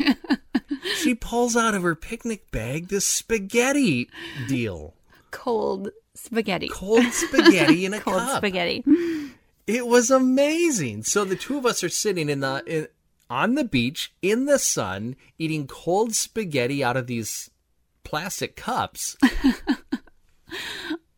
she 0.95 1.15
pulls 1.15 1.55
out 1.55 1.75
of 1.75 1.83
her 1.83 1.95
picnic 1.95 2.51
bag 2.51 2.87
this 2.87 3.05
spaghetti 3.05 4.09
deal. 4.47 4.93
Cold 5.31 5.89
spaghetti. 6.15 6.67
Cold 6.69 7.05
spaghetti 7.13 7.85
in 7.85 7.93
a 7.93 7.99
Cold 8.01 8.17
cup. 8.17 8.37
spaghetti. 8.37 8.83
It 9.67 9.87
was 9.87 10.09
amazing. 10.11 11.03
So 11.03 11.23
the 11.25 11.35
two 11.35 11.57
of 11.57 11.65
us 11.65 11.83
are 11.83 11.89
sitting 11.89 12.29
in 12.29 12.41
the 12.41 12.63
in, 12.67 12.87
on 13.29 13.55
the 13.55 13.63
beach 13.63 14.13
in 14.21 14.45
the 14.45 14.59
sun 14.59 15.15
eating 15.39 15.65
cold 15.67 16.13
spaghetti 16.15 16.83
out 16.83 16.97
of 16.97 17.07
these 17.07 17.49
plastic 18.03 18.55
cups. 18.55 19.15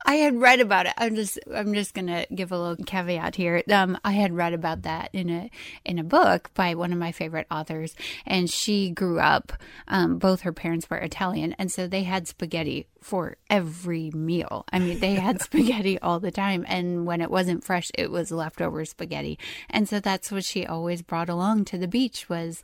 I 0.05 0.15
had 0.15 0.39
read 0.39 0.59
about 0.59 0.85
it. 0.85 0.93
I'm 0.97 1.15
just 1.15 1.39
I'm 1.53 1.74
just 1.74 1.93
gonna 1.95 2.25
give 2.33 2.51
a 2.51 2.59
little 2.59 2.83
caveat 2.85 3.35
here. 3.35 3.63
Um, 3.71 3.97
I 4.03 4.12
had 4.12 4.33
read 4.33 4.53
about 4.53 4.83
that 4.83 5.09
in 5.13 5.29
a 5.29 5.50
in 5.83 5.97
a 5.97 6.03
book 6.03 6.51
by 6.53 6.75
one 6.75 6.93
of 6.93 7.00
my 7.00 7.12
favorite 7.12 7.47
authors, 7.50 7.95
and 8.25 8.50
she 8.50 8.91
grew 8.91 9.19
up. 9.19 9.53
Um, 9.88 10.19
both 10.19 10.41
her 10.41 10.53
parents 10.53 10.89
were 10.89 10.97
Italian, 10.97 11.53
and 11.53 11.71
so 11.71 11.88
they 11.88 12.03
had 12.03 12.27
spaghetti 12.27 12.88
for 13.01 13.38
every 13.50 14.12
meal. 14.12 14.65
I 14.71 14.79
mean, 14.79 15.00
they 15.00 15.15
had 15.15 15.41
spaghetti 15.41 16.00
all 16.00 16.19
the 16.19 16.31
time, 16.31 16.65
and 16.67 17.07
when 17.07 17.19
it 17.19 17.31
wasn't 17.31 17.63
fresh, 17.63 17.89
it 17.95 18.12
was 18.12 18.31
leftover 18.31 18.85
spaghetti, 18.85 19.39
and 19.71 19.89
so 19.89 20.00
that's 20.00 20.31
what 20.31 20.45
she 20.45 20.67
always 20.67 21.01
brought 21.01 21.29
along 21.29 21.65
to 21.65 21.77
the 21.79 21.88
beach 21.88 22.29
was 22.29 22.62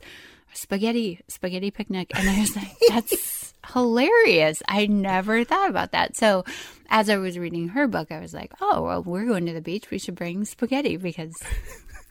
spaghetti 0.54 1.18
spaghetti 1.28 1.70
picnic 1.70 2.10
and 2.14 2.28
i 2.28 2.38
was 2.38 2.54
like 2.54 2.76
that's 2.90 3.41
hilarious 3.70 4.62
i 4.68 4.86
never 4.86 5.44
thought 5.44 5.70
about 5.70 5.92
that 5.92 6.16
so 6.16 6.44
as 6.90 7.08
i 7.08 7.16
was 7.16 7.38
reading 7.38 7.68
her 7.68 7.86
book 7.86 8.10
i 8.10 8.18
was 8.18 8.34
like 8.34 8.52
oh 8.60 8.82
well 8.82 9.02
we're 9.02 9.24
going 9.26 9.46
to 9.46 9.52
the 9.52 9.60
beach 9.60 9.90
we 9.90 9.98
should 9.98 10.14
bring 10.16 10.44
spaghetti 10.44 10.96
because 10.96 11.34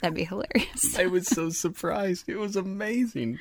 that'd 0.02 0.16
be 0.16 0.24
hilarious 0.24 0.96
I 0.98 1.08
was 1.08 1.28
so 1.28 1.50
surprised. 1.52 2.28
It 2.28 2.38
was 2.38 2.56
amazing. 2.56 3.38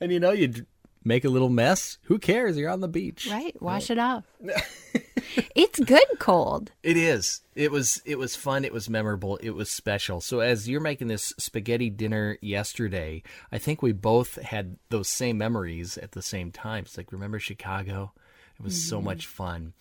And 0.00 0.10
you 0.12 0.18
know, 0.20 0.30
you 0.30 0.66
make 1.04 1.24
a 1.24 1.28
little 1.28 1.48
mess. 1.50 1.98
Who 2.04 2.18
cares? 2.18 2.56
You're 2.56 2.70
on 2.70 2.80
the 2.80 2.88
beach. 2.88 3.28
right 3.30 3.54
wash 3.60 3.90
it 3.90 3.98
off 3.98 4.24
it's 5.54 5.78
good 5.80 6.04
cold 6.18 6.72
It 6.82 6.96
is. 6.96 7.42
It 7.54 7.70
was 7.70 8.00
it 8.04 8.18
was 8.18 8.36
fun, 8.36 8.64
it 8.64 8.72
was 8.72 8.88
memorable, 8.88 9.36
it 9.38 9.50
was 9.50 9.70
special. 9.70 10.20
So 10.20 10.40
as 10.40 10.68
you're 10.68 10.80
making 10.80 11.08
this 11.08 11.34
spaghetti 11.38 11.90
dinner 11.90 12.38
yesterday, 12.40 13.22
I 13.52 13.58
think 13.58 13.82
we 13.82 13.92
both 13.92 14.36
had 14.36 14.76
those 14.88 15.08
same 15.08 15.38
memories 15.38 15.98
at 15.98 16.12
the 16.12 16.22
same 16.22 16.50
time. 16.52 16.84
It's 16.84 16.96
like 16.96 17.12
remember 17.12 17.38
Chicago? 17.38 18.12
It 18.58 18.64
was 18.64 18.88
so 18.88 19.00
much 19.00 19.26
fun. 19.26 19.72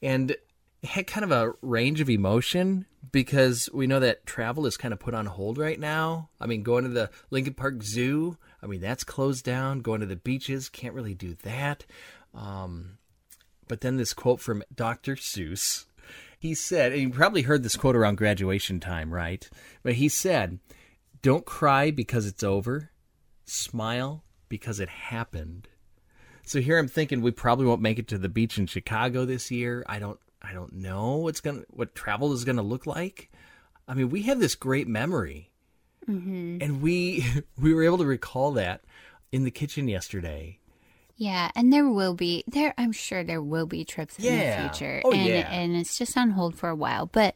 And 0.00 0.30
it 0.30 0.88
had 0.88 1.08
kind 1.08 1.24
of 1.24 1.32
a 1.32 1.54
range 1.60 2.00
of 2.00 2.08
emotion 2.08 2.86
because 3.10 3.68
we 3.72 3.86
know 3.88 3.98
that 3.98 4.26
travel 4.26 4.64
is 4.66 4.76
kind 4.76 4.94
of 4.94 5.00
put 5.00 5.14
on 5.14 5.26
hold 5.26 5.58
right 5.58 5.78
now. 5.78 6.30
I 6.40 6.46
mean, 6.46 6.62
going 6.62 6.84
to 6.84 6.90
the 6.90 7.10
Lincoln 7.30 7.54
Park 7.54 7.82
Zoo, 7.82 8.36
I 8.62 8.66
mean, 8.66 8.80
that's 8.80 9.02
closed 9.02 9.44
down. 9.44 9.80
Going 9.80 10.00
to 10.00 10.06
the 10.06 10.16
beaches, 10.16 10.68
can't 10.68 10.94
really 10.94 11.14
do 11.14 11.34
that. 11.42 11.84
Um, 12.32 12.98
but 13.68 13.80
then 13.80 13.96
this 13.96 14.14
quote 14.14 14.40
from 14.40 14.62
Dr. 14.74 15.16
Seuss. 15.16 15.86
He 16.38 16.54
said, 16.54 16.92
and 16.92 17.00
you 17.00 17.10
probably 17.10 17.42
heard 17.42 17.62
this 17.62 17.76
quote 17.76 17.96
around 17.96 18.16
graduation 18.16 18.80
time, 18.80 19.12
right? 19.12 19.48
But 19.82 19.94
he 19.94 20.08
said, 20.08 20.60
Don't 21.20 21.44
cry 21.44 21.90
because 21.90 22.26
it's 22.26 22.44
over, 22.44 22.90
smile 23.44 24.24
because 24.48 24.80
it 24.80 24.88
happened. 24.88 25.68
So 26.44 26.60
here 26.60 26.78
I'm 26.78 26.88
thinking 26.88 27.20
we 27.20 27.30
probably 27.30 27.66
won't 27.66 27.82
make 27.82 27.98
it 27.98 28.08
to 28.08 28.18
the 28.18 28.28
beach 28.28 28.56
in 28.56 28.66
Chicago 28.66 29.24
this 29.24 29.50
year. 29.50 29.84
I 29.86 29.98
don't 29.98 30.18
I 30.40 30.52
don't 30.52 30.72
know 30.74 31.16
what's 31.16 31.40
gonna 31.40 31.64
what 31.68 31.94
travel 31.94 32.32
is 32.32 32.44
gonna 32.44 32.62
look 32.62 32.86
like. 32.86 33.30
I 33.86 33.94
mean, 33.94 34.10
we 34.10 34.22
have 34.22 34.40
this 34.40 34.54
great 34.54 34.88
memory. 34.88 35.50
Mm-hmm. 36.08 36.58
And 36.60 36.80
we 36.80 37.26
we 37.60 37.74
were 37.74 37.82
able 37.82 37.98
to 37.98 38.06
recall 38.06 38.52
that 38.52 38.82
in 39.30 39.44
the 39.44 39.50
kitchen 39.50 39.88
yesterday. 39.88 40.58
Yeah, 41.20 41.50
and 41.56 41.72
there 41.72 41.88
will 41.90 42.14
be 42.14 42.44
there. 42.46 42.72
I'm 42.78 42.92
sure 42.92 43.24
there 43.24 43.42
will 43.42 43.66
be 43.66 43.84
trips 43.84 44.18
in 44.20 44.24
Yeah. 44.26 44.62
the 44.62 44.68
future, 44.68 45.02
Oh, 45.04 45.12
and 45.12 45.26
yeah. 45.26 45.50
and 45.52 45.74
it's 45.74 45.98
just 45.98 46.16
on 46.16 46.30
hold 46.30 46.56
for 46.56 46.68
a 46.68 46.76
while. 46.76 47.06
But 47.06 47.34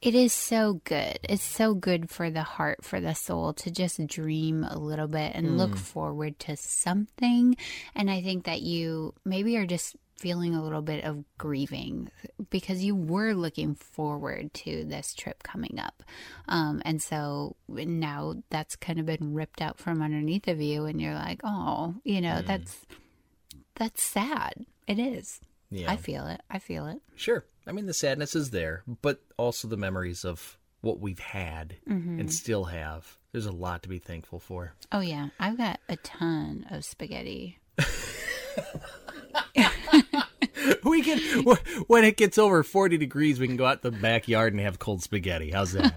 it 0.00 0.14
is 0.14 0.32
so 0.32 0.80
good. 0.84 1.18
It's 1.24 1.42
so 1.42 1.74
good 1.74 2.08
for 2.08 2.30
the 2.30 2.44
heart, 2.44 2.84
for 2.84 3.00
the 3.00 3.14
soul, 3.14 3.52
to 3.54 3.70
just 3.70 3.98
dream 4.06 4.62
a 4.62 4.78
little 4.78 5.08
bit 5.08 5.32
and 5.34 5.48
Mm. 5.48 5.56
look 5.58 5.76
forward 5.76 6.38
to 6.40 6.56
something. 6.56 7.56
And 7.96 8.08
I 8.08 8.22
think 8.22 8.44
that 8.44 8.62
you 8.62 9.12
maybe 9.24 9.56
are 9.56 9.66
just 9.66 9.96
feeling 10.18 10.54
a 10.54 10.62
little 10.62 10.80
bit 10.80 11.02
of 11.04 11.24
grieving 11.36 12.08
because 12.48 12.84
you 12.84 12.94
were 12.94 13.34
looking 13.34 13.74
forward 13.74 14.54
to 14.54 14.84
this 14.84 15.12
trip 15.14 15.42
coming 15.42 15.78
up, 15.80 16.02
um, 16.48 16.80
and 16.86 17.02
so 17.02 17.54
now 17.68 18.34
that's 18.50 18.76
kind 18.76 18.98
of 18.98 19.04
been 19.04 19.34
ripped 19.34 19.60
out 19.60 19.78
from 19.78 20.00
underneath 20.00 20.46
of 20.48 20.60
you, 20.60 20.84
and 20.86 21.02
you're 21.02 21.12
like, 21.14 21.40
oh, 21.44 21.96
you 22.04 22.20
know, 22.22 22.36
Mm. 22.40 22.46
that's 22.46 22.86
that's 23.76 24.02
sad. 24.02 24.66
It 24.86 24.98
is. 24.98 25.40
Yeah. 25.70 25.90
I 25.90 25.96
feel 25.96 26.26
it. 26.26 26.40
I 26.50 26.58
feel 26.58 26.86
it. 26.86 27.00
Sure. 27.14 27.44
I 27.66 27.72
mean, 27.72 27.86
the 27.86 27.94
sadness 27.94 28.36
is 28.36 28.50
there, 28.50 28.82
but 29.02 29.22
also 29.36 29.68
the 29.68 29.76
memories 29.76 30.24
of 30.24 30.58
what 30.80 31.00
we've 31.00 31.18
had 31.18 31.76
mm-hmm. 31.88 32.20
and 32.20 32.32
still 32.32 32.64
have. 32.64 33.18
There's 33.32 33.46
a 33.46 33.52
lot 33.52 33.82
to 33.82 33.88
be 33.88 33.98
thankful 33.98 34.38
for. 34.38 34.74
Oh 34.92 35.00
yeah, 35.00 35.28
I've 35.40 35.58
got 35.58 35.80
a 35.88 35.96
ton 35.96 36.66
of 36.70 36.84
spaghetti. 36.84 37.58
We 40.82 41.02
can, 41.02 41.18
when 41.86 42.04
it 42.04 42.16
gets 42.16 42.38
over 42.38 42.62
40 42.62 42.96
degrees, 42.96 43.38
we 43.38 43.46
can 43.46 43.56
go 43.56 43.66
out 43.66 43.82
the 43.82 43.90
backyard 43.90 44.52
and 44.52 44.62
have 44.62 44.78
cold 44.78 45.02
spaghetti. 45.02 45.50
How's 45.50 45.72
that? 45.72 45.94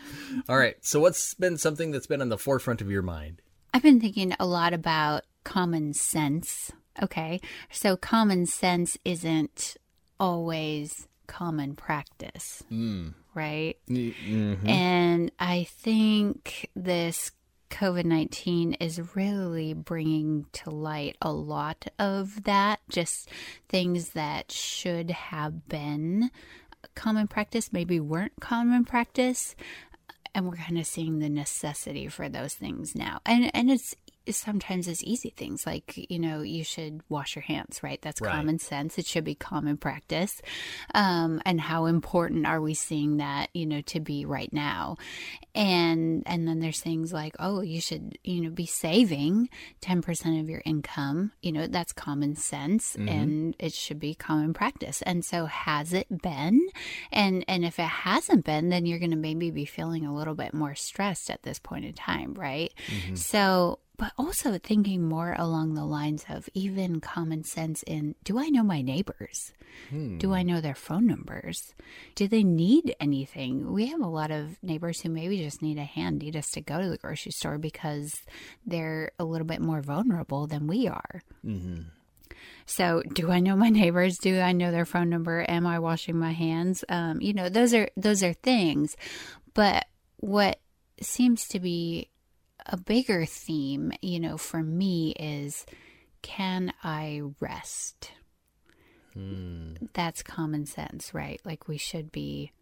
All 0.48 0.56
right. 0.56 0.76
So, 0.80 1.00
what's 1.00 1.34
been 1.34 1.58
something 1.58 1.90
that's 1.90 2.06
been 2.06 2.22
on 2.22 2.28
the 2.28 2.38
forefront 2.38 2.80
of 2.80 2.90
your 2.90 3.02
mind? 3.02 3.42
I've 3.74 3.82
been 3.82 4.00
thinking 4.00 4.34
a 4.38 4.46
lot 4.46 4.72
about 4.72 5.24
common 5.44 5.92
sense. 5.92 6.72
Okay, 7.00 7.40
so 7.70 7.96
common 7.96 8.46
sense 8.46 8.98
isn't 9.04 9.76
always 10.18 11.08
common 11.26 11.74
practice, 11.74 12.62
right? 13.34 13.76
Mm-hmm. 13.88 14.68
And 14.68 15.32
I 15.38 15.64
think 15.64 16.68
this 16.76 17.32
COVID 17.70 18.04
19 18.04 18.74
is 18.74 19.16
really 19.16 19.72
bringing 19.72 20.46
to 20.52 20.70
light 20.70 21.16
a 21.22 21.32
lot 21.32 21.86
of 21.98 22.44
that, 22.44 22.80
just 22.90 23.30
things 23.68 24.10
that 24.10 24.52
should 24.52 25.10
have 25.10 25.68
been 25.68 26.30
common 26.94 27.28
practice, 27.28 27.72
maybe 27.72 27.98
weren't 27.98 28.40
common 28.40 28.84
practice. 28.84 29.56
And 30.34 30.46
we're 30.46 30.56
kind 30.56 30.78
of 30.78 30.86
seeing 30.86 31.18
the 31.18 31.28
necessity 31.28 32.08
for 32.08 32.28
those 32.28 32.54
things 32.54 32.94
now. 32.94 33.20
And, 33.26 33.50
and 33.54 33.70
it's, 33.70 33.94
sometimes 34.30 34.88
it's 34.88 35.02
easy 35.04 35.30
things 35.30 35.66
like 35.66 36.06
you 36.10 36.18
know 36.18 36.42
you 36.42 36.64
should 36.64 37.00
wash 37.08 37.34
your 37.34 37.42
hands 37.42 37.80
right? 37.82 38.00
That's 38.02 38.20
Right. 38.20 38.32
common 38.32 38.58
sense. 38.58 38.98
It 38.98 39.06
should 39.06 39.24
be 39.24 39.34
common 39.34 39.76
practice. 39.76 40.40
Um, 40.94 41.40
and 41.44 41.60
how 41.60 41.86
important 41.86 42.46
are 42.46 42.60
we 42.60 42.74
seeing 42.74 43.16
that 43.18 43.48
you 43.54 43.66
know 43.66 43.80
to 43.82 44.00
be 44.00 44.24
right 44.24 44.52
now? 44.52 44.96
And 45.54 46.22
and 46.26 46.46
then 46.48 46.60
there's 46.60 46.80
things 46.80 47.12
like 47.12 47.34
oh 47.38 47.60
you 47.60 47.80
should 47.80 48.18
you 48.24 48.40
know 48.40 48.50
be 48.50 48.66
saving 48.66 49.48
10% 49.82 50.40
of 50.40 50.48
your 50.48 50.62
income. 50.64 51.32
You 51.42 51.52
know 51.52 51.66
that's 51.66 51.92
common 51.92 52.36
sense 52.36 52.94
and 53.08 53.54
it 53.58 53.72
should 53.72 53.98
be 54.00 54.14
common 54.14 54.54
practice. 54.54 55.02
And 55.02 55.24
so 55.24 55.46
has 55.46 55.92
it 55.92 56.22
been? 56.22 56.60
And 57.10 57.44
and 57.48 57.64
if 57.64 57.78
it 57.78 57.82
hasn't 57.82 58.44
been 58.44 58.68
then 58.70 58.86
you're 58.86 58.98
going 58.98 59.10
to 59.10 59.16
maybe 59.16 59.50
be 59.50 59.64
feeling 59.64 60.06
a 60.06 60.14
little 60.14 60.34
bit 60.34 60.54
more 60.54 60.74
stressed 60.74 61.30
at 61.30 61.42
this 61.42 61.58
point 61.58 61.84
in 61.84 61.92
time 61.92 62.34
right? 62.34 62.72
So 63.14 63.78
but 63.98 64.12
also 64.18 64.58
thinking 64.58 65.02
more 65.02 65.34
along 65.38 65.74
the 65.74 65.84
lines 65.84 66.24
of 66.28 66.48
even 66.54 67.00
common 67.00 67.44
sense 67.44 67.82
in 67.84 68.14
do 68.24 68.38
I 68.38 68.48
know 68.48 68.62
my 68.62 68.82
neighbors? 68.82 69.52
Do 70.18 70.34
I 70.34 70.42
know 70.42 70.60
their 70.60 70.74
phone 70.74 71.06
numbers? 71.06 71.74
Do 72.14 72.28
they 72.28 72.42
need 72.44 72.94
anything? 73.00 73.72
We 73.72 73.86
have 73.86 74.00
a 74.00 74.06
lot 74.06 74.30
of 74.30 74.62
neighbors 74.62 75.00
who 75.00 75.08
maybe 75.08 75.38
just 75.42 75.62
need 75.62 75.78
a 75.78 75.84
hand, 75.84 76.18
need 76.18 76.36
us 76.36 76.50
to 76.52 76.60
go 76.60 76.80
to 76.80 76.88
the 76.88 76.98
grocery 76.98 77.32
store 77.32 77.58
because 77.58 78.22
they're 78.66 79.12
a 79.18 79.24
little 79.24 79.46
bit 79.46 79.60
more 79.60 79.80
vulnerable 79.82 80.46
than 80.46 80.66
we 80.66 80.88
are. 80.88 81.22
So, 82.66 83.02
do 83.12 83.30
I 83.30 83.40
know 83.40 83.56
my 83.56 83.68
neighbors? 83.70 84.18
Do 84.18 84.40
I 84.40 84.52
know 84.52 84.70
their 84.72 84.84
phone 84.84 85.08
number? 85.10 85.44
Am 85.48 85.66
I 85.66 85.78
washing 85.78 86.18
my 86.18 86.32
hands? 86.32 86.84
Um, 86.88 87.20
you 87.20 87.32
know, 87.32 87.48
those 87.48 87.72
are 87.74 87.88
those 87.96 88.22
are 88.22 88.32
things. 88.32 88.96
But 89.54 89.86
what 90.18 90.58
seems 91.00 91.48
to 91.48 91.60
be 91.60 92.08
a 92.66 92.76
bigger 92.76 93.24
theme, 93.24 93.92
you 94.00 94.20
know, 94.20 94.36
for 94.36 94.62
me 94.62 95.12
is 95.18 95.66
can 96.22 96.72
I 96.84 97.22
rest? 97.40 98.12
That's 99.92 100.22
common 100.22 100.66
sense, 100.66 101.12
right? 101.12 101.40
Like 101.44 101.68
we 101.68 101.76
should 101.76 102.12
be 102.12 102.52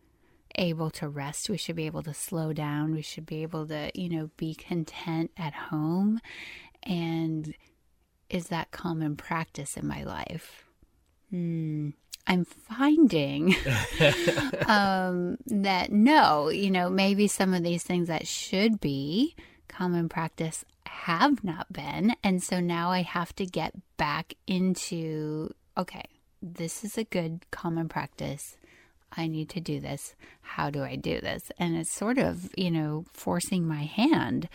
able 0.57 0.91
to 0.91 1.09
rest. 1.09 1.49
We 1.49 1.57
should 1.57 1.77
be 1.77 1.87
able 1.87 2.03
to 2.03 2.15
slow 2.15 2.53
down. 2.53 2.93
We 2.93 3.03
should 3.03 3.27
be 3.27 3.43
able 3.43 3.67
to, 3.69 3.91
you 3.95 4.09
know, 4.09 4.31
be 4.37 4.55
content 4.55 5.31
at 5.37 5.55
home. 5.55 6.21
And 6.83 7.55
is 8.29 8.49
that 8.49 8.71
common 8.71 9.17
practice 9.17 9.77
in 9.77 9.87
my 9.87 10.03
life? 10.03 10.65
Hmm. 11.31 11.91
I'm 12.27 12.45
finding 12.45 13.57
um, 14.67 15.37
that 15.47 15.91
no, 15.91 16.49
you 16.49 16.71
know, 16.71 16.89
maybe 16.91 17.27
some 17.27 17.55
of 17.55 17.63
these 17.63 17.83
things 17.83 18.09
that 18.09 18.27
should 18.27 18.81
be 18.81 19.35
common 19.71 20.09
practice 20.09 20.65
have 20.87 21.43
not 21.43 21.73
been. 21.73 22.15
And 22.23 22.43
so 22.43 22.61
now 22.61 22.91
I 22.91 23.03
have 23.03 23.35
to 23.37 23.47
get 23.47 23.73
back 23.97 24.35
into 24.47 25.55
okay, 25.79 26.05
this 26.43 26.85
is 26.85 26.99
a 26.99 27.05
good 27.05 27.47
common 27.51 27.89
practice. 27.89 28.57
I 29.17 29.27
need 29.27 29.49
to 29.51 29.61
do 29.61 29.81
this. 29.81 30.15
How 30.43 30.71
do 30.71 30.83
I 30.83 30.97
do 30.97 31.21
this? 31.21 31.51
And 31.59 31.77
it's 31.77 31.93
sort 31.93 32.19
of, 32.19 32.51
you 32.57 32.71
know, 32.71 33.05
forcing 33.13 33.67
my 33.67 33.85
hand 33.85 34.49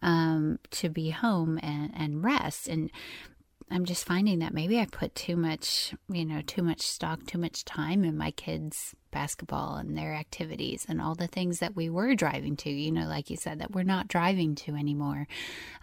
um, 0.00 0.58
to 0.72 0.88
be 0.88 1.10
home 1.10 1.58
and, 1.62 1.92
and 1.94 2.24
rest. 2.24 2.68
And 2.68 2.90
I'm 3.70 3.84
just 3.84 4.04
finding 4.06 4.38
that 4.38 4.54
maybe 4.54 4.78
I 4.78 4.86
put 4.86 5.14
too 5.14 5.36
much, 5.36 5.94
you 6.08 6.24
know, 6.24 6.40
too 6.42 6.62
much 6.62 6.80
stock, 6.80 7.26
too 7.26 7.38
much 7.38 7.64
time 7.64 8.02
in 8.04 8.16
my 8.16 8.30
kids' 8.30 8.94
basketball 9.10 9.76
and 9.76 9.96
their 9.96 10.14
activities 10.14 10.86
and 10.88 11.00
all 11.00 11.14
the 11.14 11.26
things 11.26 11.58
that 11.58 11.76
we 11.76 11.90
were 11.90 12.14
driving 12.14 12.56
to, 12.56 12.70
you 12.70 12.90
know, 12.90 13.06
like 13.06 13.30
you 13.30 13.36
said, 13.36 13.60
that 13.60 13.72
we're 13.72 13.82
not 13.82 14.08
driving 14.08 14.54
to 14.54 14.74
anymore. 14.74 15.26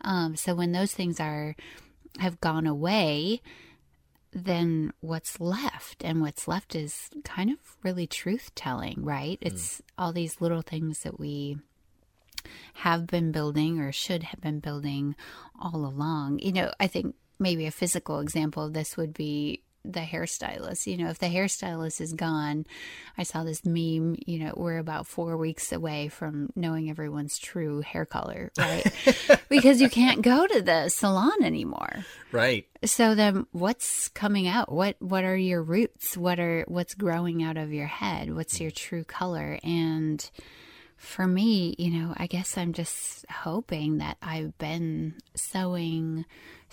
Um, 0.02 0.36
so 0.36 0.56
when 0.56 0.72
those 0.72 0.94
things 0.94 1.20
are, 1.20 1.56
have 2.20 2.42
gone 2.42 2.66
away, 2.66 3.42
then 4.34 4.92
what's 5.00 5.40
left? 5.40 6.04
And 6.04 6.22
what's 6.22 6.48
left 6.48 6.76
is 6.76 7.10
kind 7.24 7.52
of 7.52 7.58
really 7.84 8.08
truth 8.08 8.52
telling, 8.56 9.04
right? 9.04 9.40
Mm. 9.40 9.48
It's 9.48 9.82
all 9.98 10.12
these 10.12 10.42
little 10.42 10.62
things 10.62 11.00
that 11.04 11.20
we 11.20 11.58
have 12.74 13.08
been 13.08 13.32
building 13.32 13.80
or 13.80 13.92
should 13.92 14.24
have 14.24 14.42
been 14.42 14.60
building 14.60 15.16
all 15.60 15.86
along. 15.86 16.40
You 16.40 16.52
know, 16.52 16.72
I 16.80 16.88
think 16.88 17.16
maybe 17.40 17.66
a 17.66 17.72
physical 17.72 18.20
example 18.20 18.64
of 18.64 18.74
this 18.74 18.98
would 18.98 19.14
be 19.14 19.62
the 19.92 20.02
hairstylist. 20.02 20.88
You 20.88 20.98
know, 20.98 21.10
if 21.10 21.20
the 21.20 21.28
hairstylist 21.28 22.02
is 22.02 22.14
gone, 22.14 22.66
I 23.18 23.24
saw 23.24 23.44
this 23.44 23.66
meme, 23.66 24.18
you 24.26 24.40
know, 24.40 24.54
we're 24.56 24.78
about 24.78 25.08
four 25.08 25.38
weeks 25.38 25.72
away 25.72 26.08
from 26.08 26.50
knowing 26.56 26.90
everyone's 26.90 27.38
true 27.38 27.82
hair 27.82 28.06
color, 28.06 28.52
right? 28.58 28.86
because 29.50 29.82
you 29.82 29.90
can't 29.90 30.22
go 30.22 30.48
to 30.48 30.62
the 30.62 30.90
salon 30.90 31.44
anymore. 31.44 32.06
Right. 32.32 32.68
So 32.84 33.16
then 33.16 33.46
what's 33.52 34.10
coming 34.10 34.48
out? 34.48 34.72
What 34.72 34.96
what 35.00 35.24
are 35.24 35.38
your 35.38 35.62
roots? 35.62 36.18
What 36.18 36.40
are 36.40 36.66
what's 36.68 36.94
growing 36.94 37.44
out 37.44 37.58
of 37.58 37.74
your 37.74 37.88
head? 37.88 38.34
What's 38.34 38.60
your 38.60 38.72
true 38.72 39.04
color? 39.04 39.60
And 39.64 40.30
for 40.98 41.28
me, 41.28 41.76
you 41.78 41.92
know, 41.92 42.14
I 42.18 42.28
guess 42.28 42.58
I'm 42.58 42.74
just 42.74 43.26
hoping 43.30 44.00
that 44.00 44.18
I've 44.22 44.58
been 44.58 45.16
sowing 45.36 46.26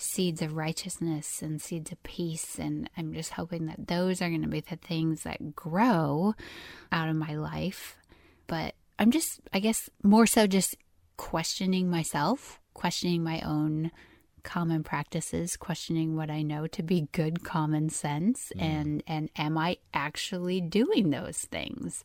seeds 0.03 0.41
of 0.41 0.55
righteousness 0.55 1.41
and 1.41 1.61
seeds 1.61 1.91
of 1.91 2.01
peace. 2.03 2.59
And 2.59 2.89
I'm 2.97 3.13
just 3.13 3.31
hoping 3.31 3.65
that 3.67 3.87
those 3.87 4.21
are 4.21 4.29
going 4.29 4.41
to 4.41 4.47
be 4.47 4.61
the 4.61 4.75
things 4.75 5.23
that 5.23 5.55
grow 5.55 6.33
out 6.91 7.09
of 7.09 7.15
my 7.15 7.35
life. 7.35 7.97
But 8.47 8.75
I'm 8.99 9.11
just, 9.11 9.41
I 9.53 9.59
guess, 9.59 9.89
more 10.03 10.27
so 10.27 10.47
just 10.47 10.75
questioning 11.17 11.89
myself, 11.89 12.59
questioning 12.73 13.23
my 13.23 13.41
own 13.41 13.91
common 14.43 14.83
practices 14.83 15.55
questioning 15.55 16.17
what 16.17 16.29
i 16.29 16.41
know 16.41 16.67
to 16.67 16.83
be 16.83 17.07
good 17.13 17.45
common 17.45 17.87
sense 17.87 18.51
mm. 18.57 18.61
and 18.61 19.01
and 19.07 19.29
am 19.37 19.57
i 19.57 19.77
actually 19.93 20.59
doing 20.59 21.11
those 21.11 21.37
things 21.37 22.03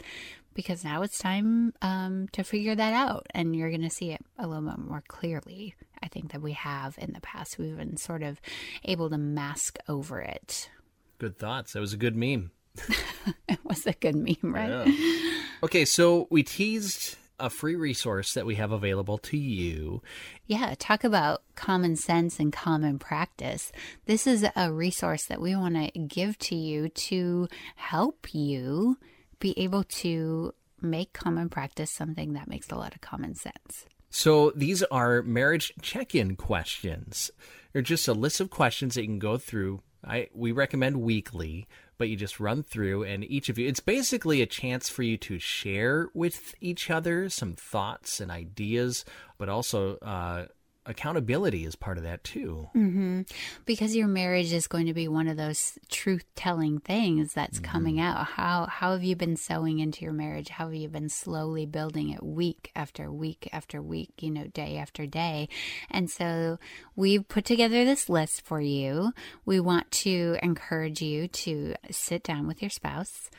because 0.59 0.83
now 0.83 1.03
it's 1.03 1.19
time 1.19 1.73
um, 1.83 2.27
to 2.33 2.43
figure 2.43 2.75
that 2.75 2.93
out. 2.93 3.29
And 3.31 3.55
you're 3.55 3.69
going 3.69 3.83
to 3.83 3.91
see 3.91 4.11
it 4.11 4.21
a 4.41 4.49
little 4.49 4.69
bit 4.69 4.77
more 4.77 5.05
clearly, 5.07 5.77
I 6.03 6.09
think, 6.09 6.33
that 6.33 6.43
we 6.43 6.53
have 6.53 6.97
in 6.99 7.13
the 7.13 7.21
past. 7.21 7.59
We've 7.59 7.77
been 7.77 7.97
sort 7.97 8.23
of 8.23 8.41
able 8.85 9.11
to 9.11 9.19
mask 9.19 9.79
over 9.89 10.21
it. 10.21 10.71
Good 11.19 11.39
thoughts. 11.39 11.73
That 11.73 11.81
was 11.81 11.93
a 11.93 11.97
good 11.97 12.17
meme. 12.17 12.51
it 13.49 13.59
was 13.65 13.87
a 13.87 13.93
good 13.93 14.15
meme, 14.15 14.37
right? 14.43 14.87
Yeah. 14.87 15.31
Okay, 15.63 15.85
so 15.85 16.29
we 16.31 16.43
teased 16.43 17.17
a 17.41 17.51
free 17.51 17.77
resource 17.77 18.35
that 18.35 18.47
we 18.47 18.57
have 18.57 18.73
available 18.73 19.19
to 19.19 19.37
you. 19.37 20.03
Yeah, 20.47 20.75
talk 20.79 21.05
about 21.05 21.43
common 21.55 21.97
sense 21.97 22.39
and 22.39 22.53
common 22.53 22.99
practice. 22.99 23.71
This 24.07 24.27
is 24.27 24.47
a 24.57 24.73
resource 24.73 25.25
that 25.27 25.41
we 25.41 25.55
want 25.55 25.75
to 25.77 25.99
give 26.01 26.39
to 26.41 26.57
you 26.57 26.89
to 26.89 27.49
help 27.77 28.35
you 28.35 28.99
be 29.39 29.59
able 29.59 29.85
to 29.85 30.53
make 30.81 31.13
common 31.13 31.49
practice 31.49 31.91
something 31.91 32.33
that 32.33 32.49
makes 32.49 32.71
a 32.71 32.77
lot 32.77 32.95
of 32.95 33.01
common 33.01 33.35
sense. 33.35 33.87
So 34.11 34.53
these 34.55 34.83
are 34.85 35.23
marriage 35.23 35.73
check-in 35.83 36.37
questions. 36.37 37.31
They're 37.73 37.83
just 37.83 38.09
a 38.09 38.15
list 38.15 38.41
of 38.41 38.51
questions 38.51 38.95
that 38.95 39.03
you 39.03 39.09
can 39.09 39.19
go 39.19 39.37
through. 39.37 39.83
I 40.05 40.29
we 40.33 40.53
recommend 40.53 41.03
weekly, 41.03 41.67
but 41.99 42.09
you 42.09 42.17
just 42.17 42.41
run 42.41 42.63
through 42.63 43.03
and 43.05 43.25
each 43.25 43.49
of 43.49 43.59
you 43.59 43.67
it's 43.67 43.81
basically 43.81 44.41
a 44.41 44.47
chance 44.47 44.89
for 44.89 45.03
you 45.03 45.17
to 45.19 45.39
share 45.39 46.09
with 46.15 46.55
each 46.61 46.89
other 46.91 47.29
some 47.29 47.55
thoughts 47.55 48.21
and 48.21 48.31
ideas, 48.31 49.05
but 49.37 49.49
also 49.49 49.97
uh, 49.99 50.47
accountability 50.89 51.65
is 51.65 51.77
part 51.77 51.99
of 51.99 52.05
that 52.05 52.25
too. 52.25 52.69
Mm-hmm. 52.75 53.23
Because 53.67 53.95
your 53.95 54.09
marriage 54.09 54.53
is 54.53 54.67
going 54.67 54.87
to 54.87 54.95
be 54.95 55.07
one 55.07 55.29
of 55.29 55.37
those 55.37 55.79
truth 55.91 56.25
telling 56.35 56.81
things 56.81 57.35
that's 57.35 57.61
mm-hmm. 57.61 57.71
coming 57.71 58.01
out. 58.01 58.25
How 58.25 58.67
how 58.67 58.93
have 58.93 59.05
you 59.05 59.15
been 59.15 59.37
sowing 59.37 59.79
into 59.79 60.05
your 60.05 60.15
marriage? 60.15 60.49
How 60.49 60.65
have 60.67 60.75
you 60.75 60.89
been 60.89 61.11
slowly 61.11 61.67
building 61.67 62.09
it 62.09 62.23
week 62.23 62.73
after 62.75 63.13
week 63.13 63.49
after 63.53 63.81
week, 63.83 64.11
you 64.21 64.31
know, 64.31 64.47
day 64.47 64.79
after 64.79 65.07
day? 65.07 65.49
And 65.91 66.11
so 66.11 66.59
we've 66.97 67.29
put 67.29 67.45
together 67.45 67.85
this 67.85 68.09
list 68.09 68.41
for 68.41 68.61
you. 68.61 69.13
We 69.45 69.61
want 69.61 69.91
to 69.91 70.39
encourage 70.43 71.03
you 71.03 71.29
to 71.29 71.75
sit 71.91 72.23
down 72.23 72.47
with 72.47 72.63
your 72.63 72.71
spouse 72.71 73.31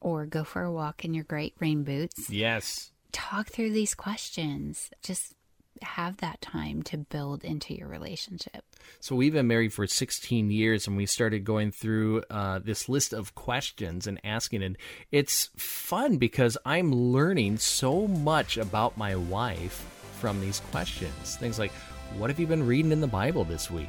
or 0.00 0.26
go 0.26 0.44
for 0.44 0.62
a 0.62 0.72
walk 0.72 1.04
in 1.04 1.14
your 1.14 1.24
great 1.24 1.54
rain 1.58 1.82
boots. 1.82 2.30
Yes. 2.30 2.90
Talk 3.10 3.48
through 3.48 3.72
these 3.72 3.94
questions. 3.94 4.90
Just 5.02 5.34
have 5.82 6.18
that 6.18 6.40
time 6.40 6.82
to 6.84 6.98
build 6.98 7.44
into 7.44 7.74
your 7.74 7.88
relationship. 7.88 8.64
So 9.00 9.16
we've 9.16 9.32
been 9.32 9.46
married 9.46 9.72
for 9.72 9.86
16 9.86 10.50
years, 10.50 10.86
and 10.86 10.96
we 10.96 11.06
started 11.06 11.44
going 11.44 11.72
through 11.72 12.22
uh, 12.30 12.60
this 12.60 12.88
list 12.88 13.12
of 13.12 13.34
questions 13.34 14.06
and 14.06 14.20
asking, 14.24 14.62
and 14.62 14.76
it's 15.10 15.50
fun 15.56 16.18
because 16.18 16.58
I'm 16.64 16.92
learning 16.92 17.58
so 17.58 18.06
much 18.06 18.56
about 18.56 18.96
my 18.96 19.16
wife 19.16 19.84
from 20.20 20.40
these 20.40 20.60
questions. 20.70 21.36
Things 21.36 21.58
like, 21.58 21.72
"What 22.16 22.30
have 22.30 22.38
you 22.38 22.46
been 22.46 22.66
reading 22.66 22.92
in 22.92 23.00
the 23.00 23.06
Bible 23.06 23.44
this 23.44 23.70
week?" 23.70 23.88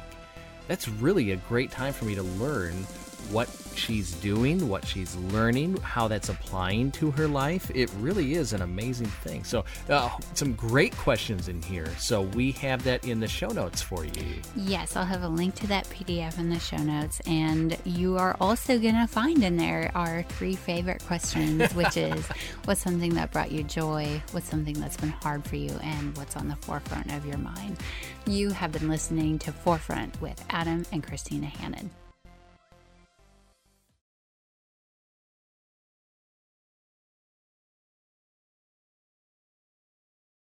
That's 0.66 0.88
really 0.88 1.32
a 1.32 1.36
great 1.36 1.70
time 1.70 1.92
for 1.92 2.06
me 2.06 2.14
to 2.14 2.22
learn 2.22 2.86
what 3.30 3.48
she's 3.76 4.12
doing, 4.14 4.68
what 4.68 4.86
she's 4.86 5.16
learning, 5.16 5.76
how 5.78 6.08
that's 6.08 6.28
applying 6.28 6.90
to 6.92 7.10
her 7.12 7.28
life. 7.28 7.70
It 7.74 7.90
really 7.98 8.34
is 8.34 8.52
an 8.52 8.62
amazing 8.62 9.06
thing. 9.06 9.44
So, 9.44 9.64
uh, 9.88 10.10
some 10.34 10.54
great 10.54 10.96
questions 10.96 11.48
in 11.48 11.60
here. 11.62 11.88
So, 11.98 12.22
we 12.22 12.52
have 12.52 12.84
that 12.84 13.04
in 13.04 13.20
the 13.20 13.28
show 13.28 13.48
notes 13.48 13.82
for 13.82 14.04
you. 14.04 14.40
Yes, 14.56 14.96
I'll 14.96 15.04
have 15.04 15.22
a 15.22 15.28
link 15.28 15.54
to 15.56 15.66
that 15.68 15.84
PDF 15.86 16.38
in 16.38 16.48
the 16.50 16.58
show 16.58 16.76
notes. 16.76 17.20
And 17.26 17.76
you 17.84 18.16
are 18.16 18.36
also 18.40 18.78
going 18.78 18.94
to 18.94 19.06
find 19.06 19.42
in 19.42 19.56
there 19.56 19.90
our 19.94 20.22
three 20.22 20.56
favorite 20.56 21.04
questions, 21.04 21.72
which 21.74 21.96
is 21.96 22.26
what's 22.64 22.80
something 22.80 23.14
that 23.14 23.32
brought 23.32 23.52
you 23.52 23.62
joy, 23.62 24.22
what's 24.32 24.48
something 24.48 24.78
that's 24.78 24.96
been 24.96 25.10
hard 25.10 25.44
for 25.44 25.56
you, 25.56 25.72
and 25.82 26.16
what's 26.16 26.36
on 26.36 26.48
the 26.48 26.56
forefront 26.56 27.12
of 27.12 27.26
your 27.26 27.38
mind. 27.38 27.78
You 28.26 28.50
have 28.50 28.72
been 28.72 28.88
listening 28.88 29.38
to 29.40 29.52
Forefront 29.52 30.20
with 30.20 30.42
Adam 30.50 30.84
and 30.92 31.02
Christina 31.02 31.46
Hannon. 31.46 31.90